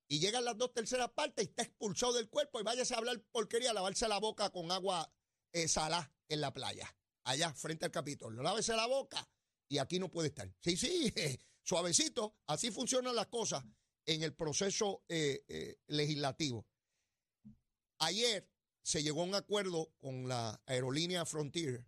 y 0.08 0.20
llegan 0.20 0.46
las 0.46 0.58
dos 0.58 0.74
terceras 0.74 1.10
partes 1.12 1.46
y 1.46 1.50
está 1.50 1.64
expulsado 1.64 2.14
del 2.14 2.30
cuerpo 2.30 2.60
y 2.60 2.64
váyase 2.64 2.94
a 2.94 2.98
hablar 2.98 3.22
porquería, 3.32 3.72
a 3.72 3.74
lavarse 3.74 4.08
la 4.08 4.20
boca 4.20 4.50
con 4.50 4.72
agua 4.72 5.12
eh, 5.52 5.68
salá 5.68 6.12
en 6.30 6.42
la 6.42 6.54
playa, 6.54 6.96
allá 7.24 7.54
frente 7.54 7.86
al 7.86 7.92
Capitolio. 7.92 8.42
Lávese 8.42 8.76
la 8.76 8.88
boca 8.88 9.28
y 9.68 9.78
aquí 9.78 10.00
no 10.00 10.10
puede 10.10 10.30
estar. 10.30 10.52
Sí, 10.60 10.78
sí, 10.78 11.14
suavecito, 11.64 12.36
así 12.48 12.72
funcionan 12.72 13.16
las 13.16 13.28
cosas 13.28 13.64
en 14.06 14.24
el 14.24 14.34
proceso 14.34 15.04
eh, 15.08 15.44
eh, 15.48 15.78
legislativo. 15.88 16.68
Ayer 18.00 18.50
se 18.82 19.02
llegó 19.02 19.22
a 19.22 19.26
un 19.26 19.36
acuerdo 19.36 19.94
con 20.00 20.28
la 20.28 20.62
aerolínea 20.66 21.26
Frontier 21.26 21.88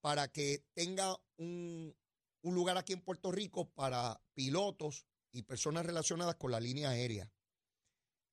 para 0.00 0.30
que 0.30 0.64
tenga 0.72 1.20
un, 1.36 1.94
lugar 2.42 2.76
aquí 2.76 2.92
en 2.92 3.02
Puerto 3.02 3.32
Rico 3.32 3.68
para 3.72 4.22
pilotos 4.34 5.04
y 5.36 5.42
personas 5.42 5.84
relacionadas 5.84 6.36
con 6.36 6.50
la 6.50 6.60
línea 6.60 6.90
aérea. 6.90 7.30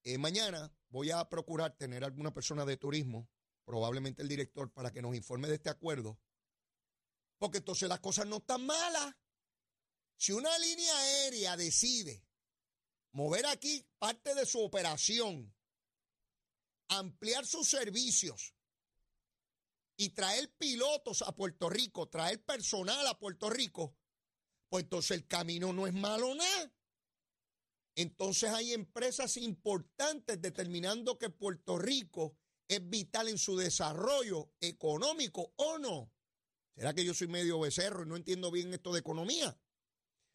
Eh, 0.04 0.18
mañana 0.18 0.74
voy 0.90 1.12
a 1.12 1.28
procurar 1.28 1.76
tener 1.76 2.04
alguna 2.04 2.34
persona 2.34 2.66
de 2.66 2.78
turismo, 2.78 3.30
probablemente 3.66 4.22
el 4.22 4.30
director, 4.30 4.72
para 4.72 4.92
que 4.92 5.02
nos 5.02 5.16
informe 5.16 5.50
de 5.50 5.56
este 5.56 5.70
acuerdo, 5.70 6.20
porque 7.38 7.58
entonces 7.58 7.90
las 7.90 8.00
cosas 8.00 8.26
no 8.26 8.38
están 8.38 8.66
malas. 8.66 9.16
Si 10.16 10.32
una 10.32 10.58
línea 10.60 10.98
aérea 10.98 11.58
decide 11.58 12.26
mover 13.12 13.46
aquí 13.48 13.86
parte 14.00 14.34
de 14.34 14.46
su 14.46 14.62
operación 14.62 15.54
ampliar 16.88 17.46
sus 17.46 17.68
servicios 17.70 18.54
y 19.98 20.10
traer 20.10 20.54
pilotos 20.58 21.22
a 21.22 21.36
Puerto 21.36 21.70
Rico, 21.70 22.08
traer 22.08 22.44
personal 22.44 23.06
a 23.08 23.20
Puerto 23.20 23.50
Rico, 23.50 23.98
pues 24.70 24.86
entonces 24.86 25.12
el 25.12 25.28
camino 25.28 25.74
no 25.74 25.86
es 25.86 25.94
malo 25.94 26.34
nada. 26.34 26.74
Entonces 27.96 28.50
hay 28.50 28.74
empresas 28.74 29.38
importantes 29.38 30.42
determinando 30.42 31.18
que 31.18 31.30
Puerto 31.30 31.78
Rico 31.78 32.36
es 32.68 32.90
vital 32.90 33.28
en 33.28 33.38
su 33.38 33.56
desarrollo 33.56 34.52
económico 34.60 35.54
o 35.58 35.78
no. 35.78 36.12
¿Será 36.76 36.94
que 36.94 37.06
yo 37.06 37.14
soy 37.14 37.28
medio 37.28 37.60
becerro 37.60 38.04
y 38.04 38.08
no 38.08 38.16
entiendo 38.16 38.50
bien 38.50 38.74
esto 38.74 38.92
de 38.94 39.00
economía? 39.00 39.56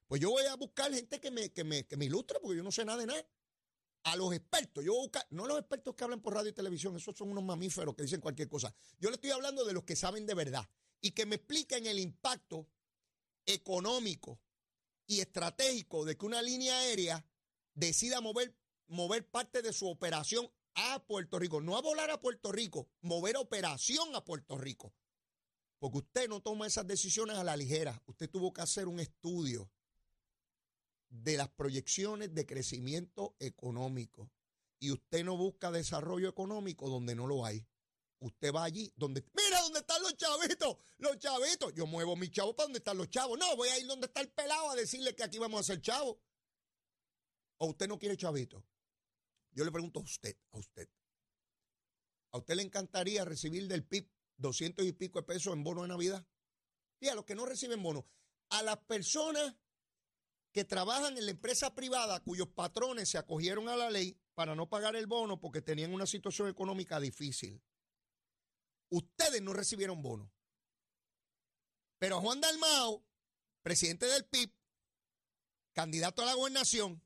Pues 0.06 0.20
yo 0.20 0.30
voy 0.30 0.44
a 0.44 0.54
buscar 0.54 0.92
gente 0.94 1.20
que 1.20 1.30
me, 1.30 1.52
que 1.52 1.64
me, 1.64 1.86
que 1.86 1.96
me 1.96 2.04
ilustre 2.04 2.38
porque 2.40 2.56
yo 2.56 2.62
no 2.62 2.70
sé 2.70 2.84
nada 2.84 2.98
de 2.98 3.06
nada 3.06 3.28
a 4.04 4.16
los 4.16 4.32
expertos. 4.32 4.84
Yo 4.84 4.94
busco, 4.94 5.18
no 5.30 5.46
los 5.46 5.58
expertos 5.58 5.94
que 5.94 6.04
hablan 6.04 6.20
por 6.20 6.34
radio 6.34 6.50
y 6.50 6.54
televisión, 6.54 6.96
esos 6.96 7.16
son 7.16 7.30
unos 7.30 7.44
mamíferos 7.44 7.94
que 7.94 8.04
dicen 8.04 8.20
cualquier 8.20 8.48
cosa. 8.48 8.74
Yo 8.98 9.10
le 9.10 9.16
estoy 9.16 9.30
hablando 9.30 9.64
de 9.64 9.72
los 9.72 9.84
que 9.84 9.96
saben 9.96 10.26
de 10.26 10.34
verdad 10.34 10.68
y 11.00 11.10
que 11.10 11.26
me 11.26 11.36
expliquen 11.36 11.86
el 11.86 11.98
impacto 11.98 12.68
económico 13.44 14.40
y 15.06 15.20
estratégico 15.20 16.04
de 16.04 16.16
que 16.16 16.26
una 16.26 16.40
línea 16.42 16.78
aérea 16.78 17.24
decida 17.78 18.20
mover, 18.20 18.54
mover 18.86 19.26
parte 19.28 19.62
de 19.62 19.72
su 19.72 19.88
operación 19.88 20.50
a 20.74 21.04
Puerto 21.04 21.38
Rico, 21.38 21.60
no 21.60 21.76
a 21.76 21.82
volar 21.82 22.10
a 22.10 22.20
Puerto 22.20 22.52
Rico, 22.52 22.88
mover 23.00 23.36
operación 23.36 24.14
a 24.14 24.24
Puerto 24.24 24.58
Rico. 24.58 24.94
Porque 25.78 25.98
usted 25.98 26.28
no 26.28 26.40
toma 26.40 26.66
esas 26.66 26.86
decisiones 26.86 27.36
a 27.36 27.44
la 27.44 27.56
ligera. 27.56 28.02
Usted 28.06 28.28
tuvo 28.28 28.52
que 28.52 28.62
hacer 28.62 28.88
un 28.88 28.98
estudio 28.98 29.70
de 31.08 31.36
las 31.36 31.48
proyecciones 31.48 32.34
de 32.34 32.46
crecimiento 32.46 33.36
económico. 33.38 34.28
Y 34.80 34.90
usted 34.90 35.24
no 35.24 35.36
busca 35.36 35.70
desarrollo 35.70 36.28
económico 36.28 36.88
donde 36.88 37.14
no 37.14 37.28
lo 37.28 37.44
hay. 37.44 37.64
Usted 38.20 38.52
va 38.52 38.64
allí 38.64 38.92
donde... 38.96 39.24
Mira 39.34 39.60
dónde 39.62 39.78
están 39.78 40.02
los 40.02 40.16
chavitos, 40.16 40.76
los 40.98 41.18
chavitos. 41.18 41.72
Yo 41.74 41.86
muevo 41.86 42.16
mi 42.16 42.28
chavo 42.28 42.54
para 42.56 42.64
donde 42.64 42.78
están 42.78 42.98
los 42.98 43.08
chavos. 43.08 43.38
No, 43.38 43.56
voy 43.56 43.68
a 43.68 43.78
ir 43.78 43.86
donde 43.86 44.06
está 44.06 44.20
el 44.20 44.30
pelado 44.30 44.70
a 44.70 44.74
decirle 44.74 45.14
que 45.14 45.22
aquí 45.22 45.38
vamos 45.38 45.58
a 45.58 45.60
hacer 45.60 45.80
chavo. 45.80 46.18
¿O 47.58 47.66
usted 47.66 47.88
no 47.88 47.98
quiere 47.98 48.16
chavito? 48.16 48.64
Yo 49.52 49.64
le 49.64 49.72
pregunto 49.72 50.00
a 50.00 50.02
usted, 50.02 50.36
a 50.52 50.58
usted. 50.58 50.88
¿A 52.30 52.38
usted 52.38 52.54
le 52.54 52.62
encantaría 52.62 53.24
recibir 53.24 53.66
del 53.66 53.84
PIB 53.84 54.08
200 54.36 54.84
y 54.84 54.92
pico 54.92 55.18
de 55.18 55.26
pesos 55.26 55.52
en 55.52 55.64
bono 55.64 55.82
de 55.82 55.88
Navidad? 55.88 56.26
Y 57.00 57.08
a 57.08 57.14
los 57.14 57.24
que 57.24 57.34
no 57.34 57.46
reciben 57.46 57.82
bono. 57.82 58.06
A 58.50 58.62
las 58.62 58.78
personas 58.78 59.56
que 60.52 60.64
trabajan 60.64 61.16
en 61.16 61.24
la 61.24 61.32
empresa 61.32 61.74
privada 61.74 62.20
cuyos 62.20 62.48
patrones 62.48 63.08
se 63.08 63.18
acogieron 63.18 63.68
a 63.68 63.76
la 63.76 63.90
ley 63.90 64.18
para 64.34 64.54
no 64.54 64.68
pagar 64.68 64.96
el 64.96 65.06
bono 65.06 65.40
porque 65.40 65.62
tenían 65.62 65.92
una 65.92 66.06
situación 66.06 66.48
económica 66.48 67.00
difícil. 67.00 67.62
Ustedes 68.90 69.42
no 69.42 69.52
recibieron 69.52 70.00
bono. 70.00 70.32
Pero 71.98 72.20
Juan 72.20 72.40
Dalmao, 72.40 73.04
presidente 73.62 74.06
del 74.06 74.24
PIB, 74.24 74.52
candidato 75.72 76.22
a 76.22 76.26
la 76.26 76.34
gobernación, 76.34 77.02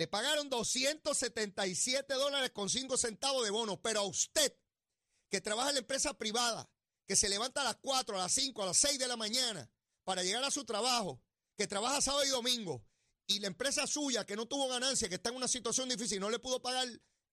le 0.00 0.08
pagaron 0.08 0.48
277 0.48 2.14
dólares 2.14 2.52
con 2.52 2.70
5 2.70 2.96
centavos 2.96 3.44
de 3.44 3.50
bono. 3.50 3.82
Pero 3.82 4.00
a 4.00 4.04
usted, 4.04 4.56
que 5.28 5.42
trabaja 5.42 5.68
en 5.68 5.74
la 5.74 5.80
empresa 5.80 6.16
privada, 6.16 6.70
que 7.06 7.16
se 7.16 7.28
levanta 7.28 7.60
a 7.60 7.64
las 7.64 7.76
4, 7.82 8.16
a 8.16 8.22
las 8.22 8.32
5, 8.32 8.62
a 8.62 8.66
las 8.66 8.78
6 8.78 8.98
de 8.98 9.06
la 9.06 9.18
mañana 9.18 9.70
para 10.04 10.22
llegar 10.22 10.42
a 10.42 10.50
su 10.50 10.64
trabajo, 10.64 11.22
que 11.54 11.66
trabaja 11.66 12.00
sábado 12.00 12.24
y 12.24 12.30
domingo 12.30 12.82
y 13.26 13.40
la 13.40 13.48
empresa 13.48 13.86
suya 13.86 14.24
que 14.24 14.36
no 14.36 14.46
tuvo 14.46 14.68
ganancia, 14.68 15.06
que 15.06 15.16
está 15.16 15.28
en 15.28 15.36
una 15.36 15.48
situación 15.48 15.90
difícil, 15.90 16.18
no 16.18 16.30
le 16.30 16.38
pudo 16.38 16.62
pagar 16.62 16.88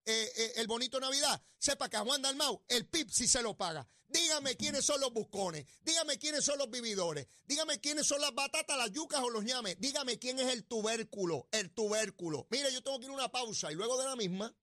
eh, 0.08 0.32
eh, 0.38 0.54
el 0.56 0.68
bonito 0.68 1.00
Navidad, 1.00 1.42
sepa 1.58 1.90
que 1.90 1.98
a 1.98 2.02
Juan 2.02 2.22
Dalmau 2.22 2.64
el 2.70 2.88
PIB 2.88 3.10
sí 3.12 3.28
se 3.28 3.42
lo 3.42 3.58
paga. 3.58 3.88
Dígame 4.08 4.56
quiénes 4.56 4.86
son 4.86 5.02
los 5.02 5.12
buscones, 5.12 5.66
dígame 5.82 6.18
quiénes 6.18 6.46
son 6.46 6.58
los 6.58 6.70
vividores, 6.70 7.28
dígame 7.46 7.82
quiénes 7.82 8.08
son 8.08 8.22
las 8.22 8.34
batatas, 8.34 8.78
las 8.78 8.92
yucas 8.92 9.22
o 9.22 9.30
los 9.30 9.44
ñames, 9.44 9.76
dígame 9.80 10.18
quién 10.18 10.40
es 10.40 10.48
el 10.48 10.64
tubérculo, 10.64 11.50
el 11.52 11.72
tubérculo. 11.72 12.48
Mire, 12.50 12.72
yo 12.72 12.82
tengo 12.82 13.00
que 13.00 13.06
ir 13.06 13.12
a 13.12 13.16
una 13.16 13.30
pausa 13.30 13.70
y 13.70 13.76
luego 13.76 14.00
de 14.00 14.06
la 14.06 14.16
misma 14.16 14.56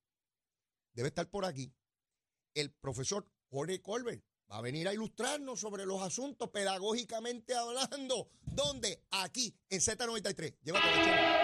debe 0.94 1.08
estar 1.08 1.28
por 1.28 1.44
aquí 1.44 1.74
el 2.54 2.72
profesor 2.72 3.26
Jorge 3.50 3.82
Colbert 3.82 4.24
va 4.50 4.58
a 4.58 4.60
venir 4.62 4.88
a 4.88 4.94
ilustrarnos 4.94 5.60
sobre 5.60 5.84
los 5.84 6.02
asuntos 6.02 6.50
pedagógicamente 6.50 7.54
hablando. 7.54 8.28
¿Dónde? 8.42 9.04
Aquí, 9.10 9.54
en 9.68 9.80
Z93. 9.80 10.56
Llévate 10.62 11.43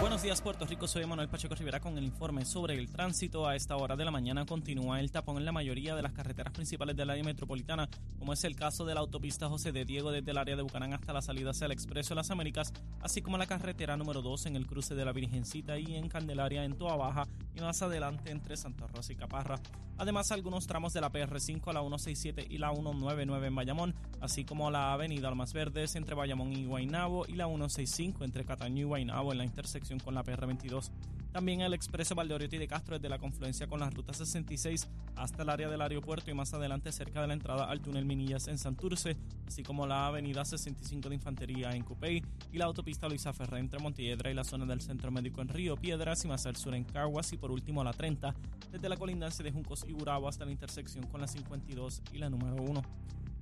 Buenos 0.00 0.22
días 0.22 0.40
Puerto 0.42 0.66
Rico, 0.66 0.88
soy 0.88 1.06
Manuel 1.06 1.28
Pacheco 1.28 1.54
Rivera 1.54 1.78
con 1.78 1.96
el 1.96 2.04
informe 2.04 2.44
sobre 2.44 2.74
el 2.74 2.90
tránsito. 2.90 3.46
A 3.46 3.54
esta 3.54 3.76
hora 3.76 3.96
de 3.96 4.04
la 4.04 4.10
mañana 4.10 4.44
continúa 4.46 4.98
el 4.98 5.10
tapón 5.10 5.36
en 5.36 5.44
la 5.44 5.52
mayoría 5.52 5.94
de 5.94 6.02
las 6.02 6.12
carreteras 6.12 6.52
principales 6.52 6.96
del 6.96 7.10
área 7.10 7.22
metropolitana, 7.22 7.88
como 8.18 8.32
es 8.32 8.42
el 8.44 8.56
caso 8.56 8.84
de 8.84 8.94
la 8.94 9.00
autopista 9.00 9.48
José 9.48 9.72
de 9.72 9.84
Diego 9.84 10.10
desde 10.10 10.30
el 10.30 10.38
área 10.38 10.56
de 10.56 10.62
Bucanán 10.62 10.94
hasta 10.94 11.12
la 11.12 11.22
salida 11.22 11.50
hacia 11.50 11.66
el 11.66 11.72
Expreso 11.72 12.10
de 12.10 12.16
las 12.16 12.30
Américas, 12.30 12.72
así 13.00 13.22
como 13.22 13.38
la 13.38 13.46
carretera 13.46 13.96
número 13.96 14.20
2 14.22 14.46
en 14.46 14.56
el 14.56 14.66
cruce 14.66 14.94
de 14.94 15.04
la 15.04 15.12
Virgencita 15.12 15.78
y 15.78 15.94
en 15.94 16.08
Candelaria 16.08 16.64
en 16.64 16.76
Toa 16.76 16.96
Baja 16.96 17.26
y 17.54 17.60
más 17.60 17.80
adelante 17.82 18.30
entre 18.30 18.56
Santa 18.56 18.86
Rosa 18.86 19.12
y 19.12 19.16
Caparra. 19.16 19.60
Además, 20.00 20.32
algunos 20.32 20.66
tramos 20.66 20.94
de 20.94 21.02
la 21.02 21.12
PR5 21.12 21.68
a 21.68 21.74
la 21.74 21.80
167 21.80 22.46
y 22.48 22.56
la 22.56 22.72
199 22.72 23.48
en 23.48 23.54
Bayamón, 23.54 23.94
así 24.22 24.46
como 24.46 24.70
la 24.70 24.94
avenida 24.94 25.28
Almas 25.28 25.52
Verdes 25.52 25.94
entre 25.94 26.14
Bayamón 26.14 26.54
y 26.54 26.64
Guaynabo 26.64 27.26
y 27.26 27.34
la 27.34 27.44
165 27.44 28.24
entre 28.24 28.46
Cataño 28.46 28.80
y 28.80 28.84
Guaynabo 28.84 29.32
en 29.32 29.38
la 29.38 29.44
intersección 29.60 29.98
con 29.98 30.14
la 30.14 30.24
PR22. 30.24 30.90
También 31.32 31.60
el 31.60 31.74
expreso 31.74 32.14
Valdeoriotti 32.14 32.56
de 32.56 32.66
Castro 32.66 32.96
desde 32.96 33.08
la 33.08 33.18
confluencia 33.18 33.66
con 33.68 33.78
la 33.78 33.90
ruta 33.90 34.12
66 34.12 34.88
hasta 35.14 35.42
el 35.42 35.50
área 35.50 35.68
del 35.68 35.80
aeropuerto 35.80 36.30
y 36.30 36.34
más 36.34 36.52
adelante 36.54 36.90
cerca 36.90 37.20
de 37.20 37.28
la 37.28 37.34
entrada 37.34 37.66
al 37.66 37.80
túnel 37.80 38.04
Minillas 38.04 38.48
en 38.48 38.58
Santurce, 38.58 39.16
así 39.46 39.62
como 39.62 39.86
la 39.86 40.06
avenida 40.06 40.44
65 40.44 41.08
de 41.08 41.14
Infantería 41.14 41.72
en 41.72 41.84
Cupey 41.84 42.22
y 42.50 42.58
la 42.58 42.64
autopista 42.64 43.06
Luisa 43.08 43.32
Ferré 43.32 43.60
entre 43.60 43.78
Montiedra 43.78 44.30
y 44.30 44.34
la 44.34 44.44
zona 44.44 44.64
del 44.64 44.80
Centro 44.80 45.10
Médico 45.10 45.42
en 45.42 45.48
Río 45.48 45.76
Piedras 45.76 46.24
y 46.24 46.28
más 46.28 46.46
al 46.46 46.56
sur 46.56 46.74
en 46.74 46.84
Caguas 46.84 47.32
y 47.32 47.36
por 47.36 47.52
último 47.52 47.84
la 47.84 47.92
30 47.92 48.34
desde 48.72 48.88
la 48.88 48.96
colindancia 48.96 49.44
de 49.44 49.52
Juncos 49.52 49.84
y 49.86 49.92
Burabo 49.92 50.26
hasta 50.26 50.46
la 50.46 50.52
intersección 50.52 51.06
con 51.06 51.20
la 51.20 51.28
52 51.28 52.02
y 52.12 52.18
la 52.18 52.30
número 52.30 52.56
1. 52.56 52.82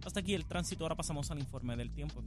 Hasta 0.04 0.20
aquí 0.20 0.34
el 0.34 0.44
tránsito, 0.44 0.84
ahora 0.84 0.94
pasamos 0.94 1.30
al 1.30 1.38
informe 1.38 1.76
del 1.76 1.90
tiempo. 1.90 2.22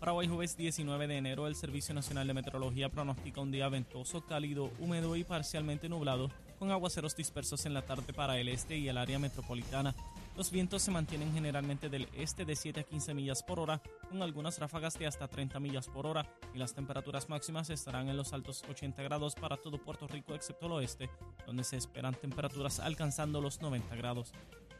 Para 0.00 0.14
hoy 0.14 0.26
jueves 0.28 0.56
19 0.56 1.08
de 1.08 1.18
enero, 1.18 1.46
el 1.46 1.54
Servicio 1.54 1.94
Nacional 1.94 2.26
de 2.26 2.32
Meteorología 2.32 2.88
pronostica 2.88 3.42
un 3.42 3.50
día 3.50 3.68
ventoso, 3.68 4.24
cálido, 4.24 4.70
húmedo 4.78 5.14
y 5.14 5.24
parcialmente 5.24 5.90
nublado, 5.90 6.30
con 6.58 6.70
aguaceros 6.70 7.14
dispersos 7.14 7.66
en 7.66 7.74
la 7.74 7.82
tarde 7.82 8.14
para 8.14 8.38
el 8.38 8.48
este 8.48 8.78
y 8.78 8.88
el 8.88 8.96
área 8.96 9.18
metropolitana. 9.18 9.94
Los 10.38 10.50
vientos 10.50 10.80
se 10.80 10.90
mantienen 10.90 11.34
generalmente 11.34 11.90
del 11.90 12.08
este 12.14 12.46
de 12.46 12.56
7 12.56 12.80
a 12.80 12.82
15 12.84 13.12
millas 13.12 13.42
por 13.42 13.60
hora, 13.60 13.82
con 14.08 14.22
algunas 14.22 14.58
ráfagas 14.58 14.98
de 14.98 15.06
hasta 15.06 15.28
30 15.28 15.60
millas 15.60 15.86
por 15.86 16.06
hora, 16.06 16.24
y 16.54 16.58
las 16.58 16.72
temperaturas 16.72 17.28
máximas 17.28 17.68
estarán 17.68 18.08
en 18.08 18.16
los 18.16 18.32
altos 18.32 18.64
80 18.70 19.02
grados 19.02 19.34
para 19.34 19.58
todo 19.58 19.76
Puerto 19.76 20.08
Rico 20.08 20.34
excepto 20.34 20.64
el 20.64 20.72
oeste, 20.72 21.10
donde 21.46 21.62
se 21.62 21.76
esperan 21.76 22.14
temperaturas 22.14 22.80
alcanzando 22.80 23.42
los 23.42 23.60
90 23.60 23.94
grados. 23.96 24.32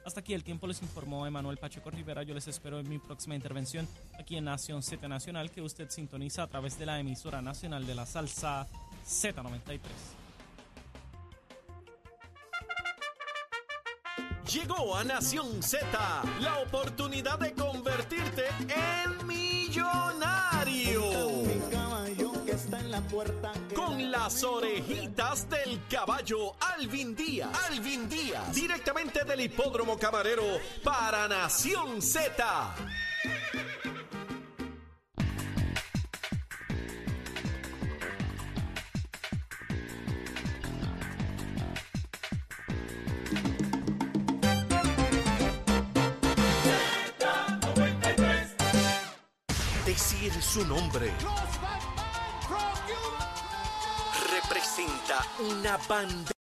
Hasta 0.04 0.20
aquí 0.20 0.34
el 0.34 0.42
tiempo 0.42 0.66
les 0.66 0.80
informó 0.82 1.26
Emanuel 1.26 1.58
Pacheco 1.58 1.90
Rivera. 1.90 2.22
Yo 2.22 2.34
les 2.34 2.48
espero 2.48 2.78
en 2.78 2.88
mi 2.88 2.98
próxima 2.98 3.34
intervención 3.34 3.86
aquí 4.18 4.36
en 4.36 4.44
Nación 4.44 4.82
Z 4.82 5.06
Nacional, 5.08 5.50
que 5.50 5.60
usted 5.60 5.90
sintoniza 5.90 6.42
a 6.44 6.46
través 6.46 6.78
de 6.78 6.86
la 6.86 6.98
emisora 6.98 7.42
nacional 7.42 7.86
de 7.86 7.94
la 7.94 8.06
salsa 8.06 8.66
Z93. 9.06 9.80
Llegó 14.52 14.96
a 14.96 15.04
Nación 15.04 15.62
Z 15.62 15.86
la 16.40 16.58
oportunidad 16.58 17.38
de 17.38 17.52
convertirte 17.52 18.46
en 18.68 19.26
millonario. 19.26 21.04
Con 23.74 24.10
las 24.10 24.42
orejitas 24.42 25.48
del 25.48 25.80
caballo 25.88 26.54
Alvin 26.76 27.14
Díaz. 27.14 27.50
Alvin 27.68 28.08
Díaz. 28.08 28.54
Directamente 28.54 29.24
del 29.24 29.42
hipódromo 29.42 29.96
camarero 29.98 30.42
para 30.82 31.28
Nación 31.28 32.02
Z. 32.02 32.74
una 55.40 55.78
banda 55.88 56.39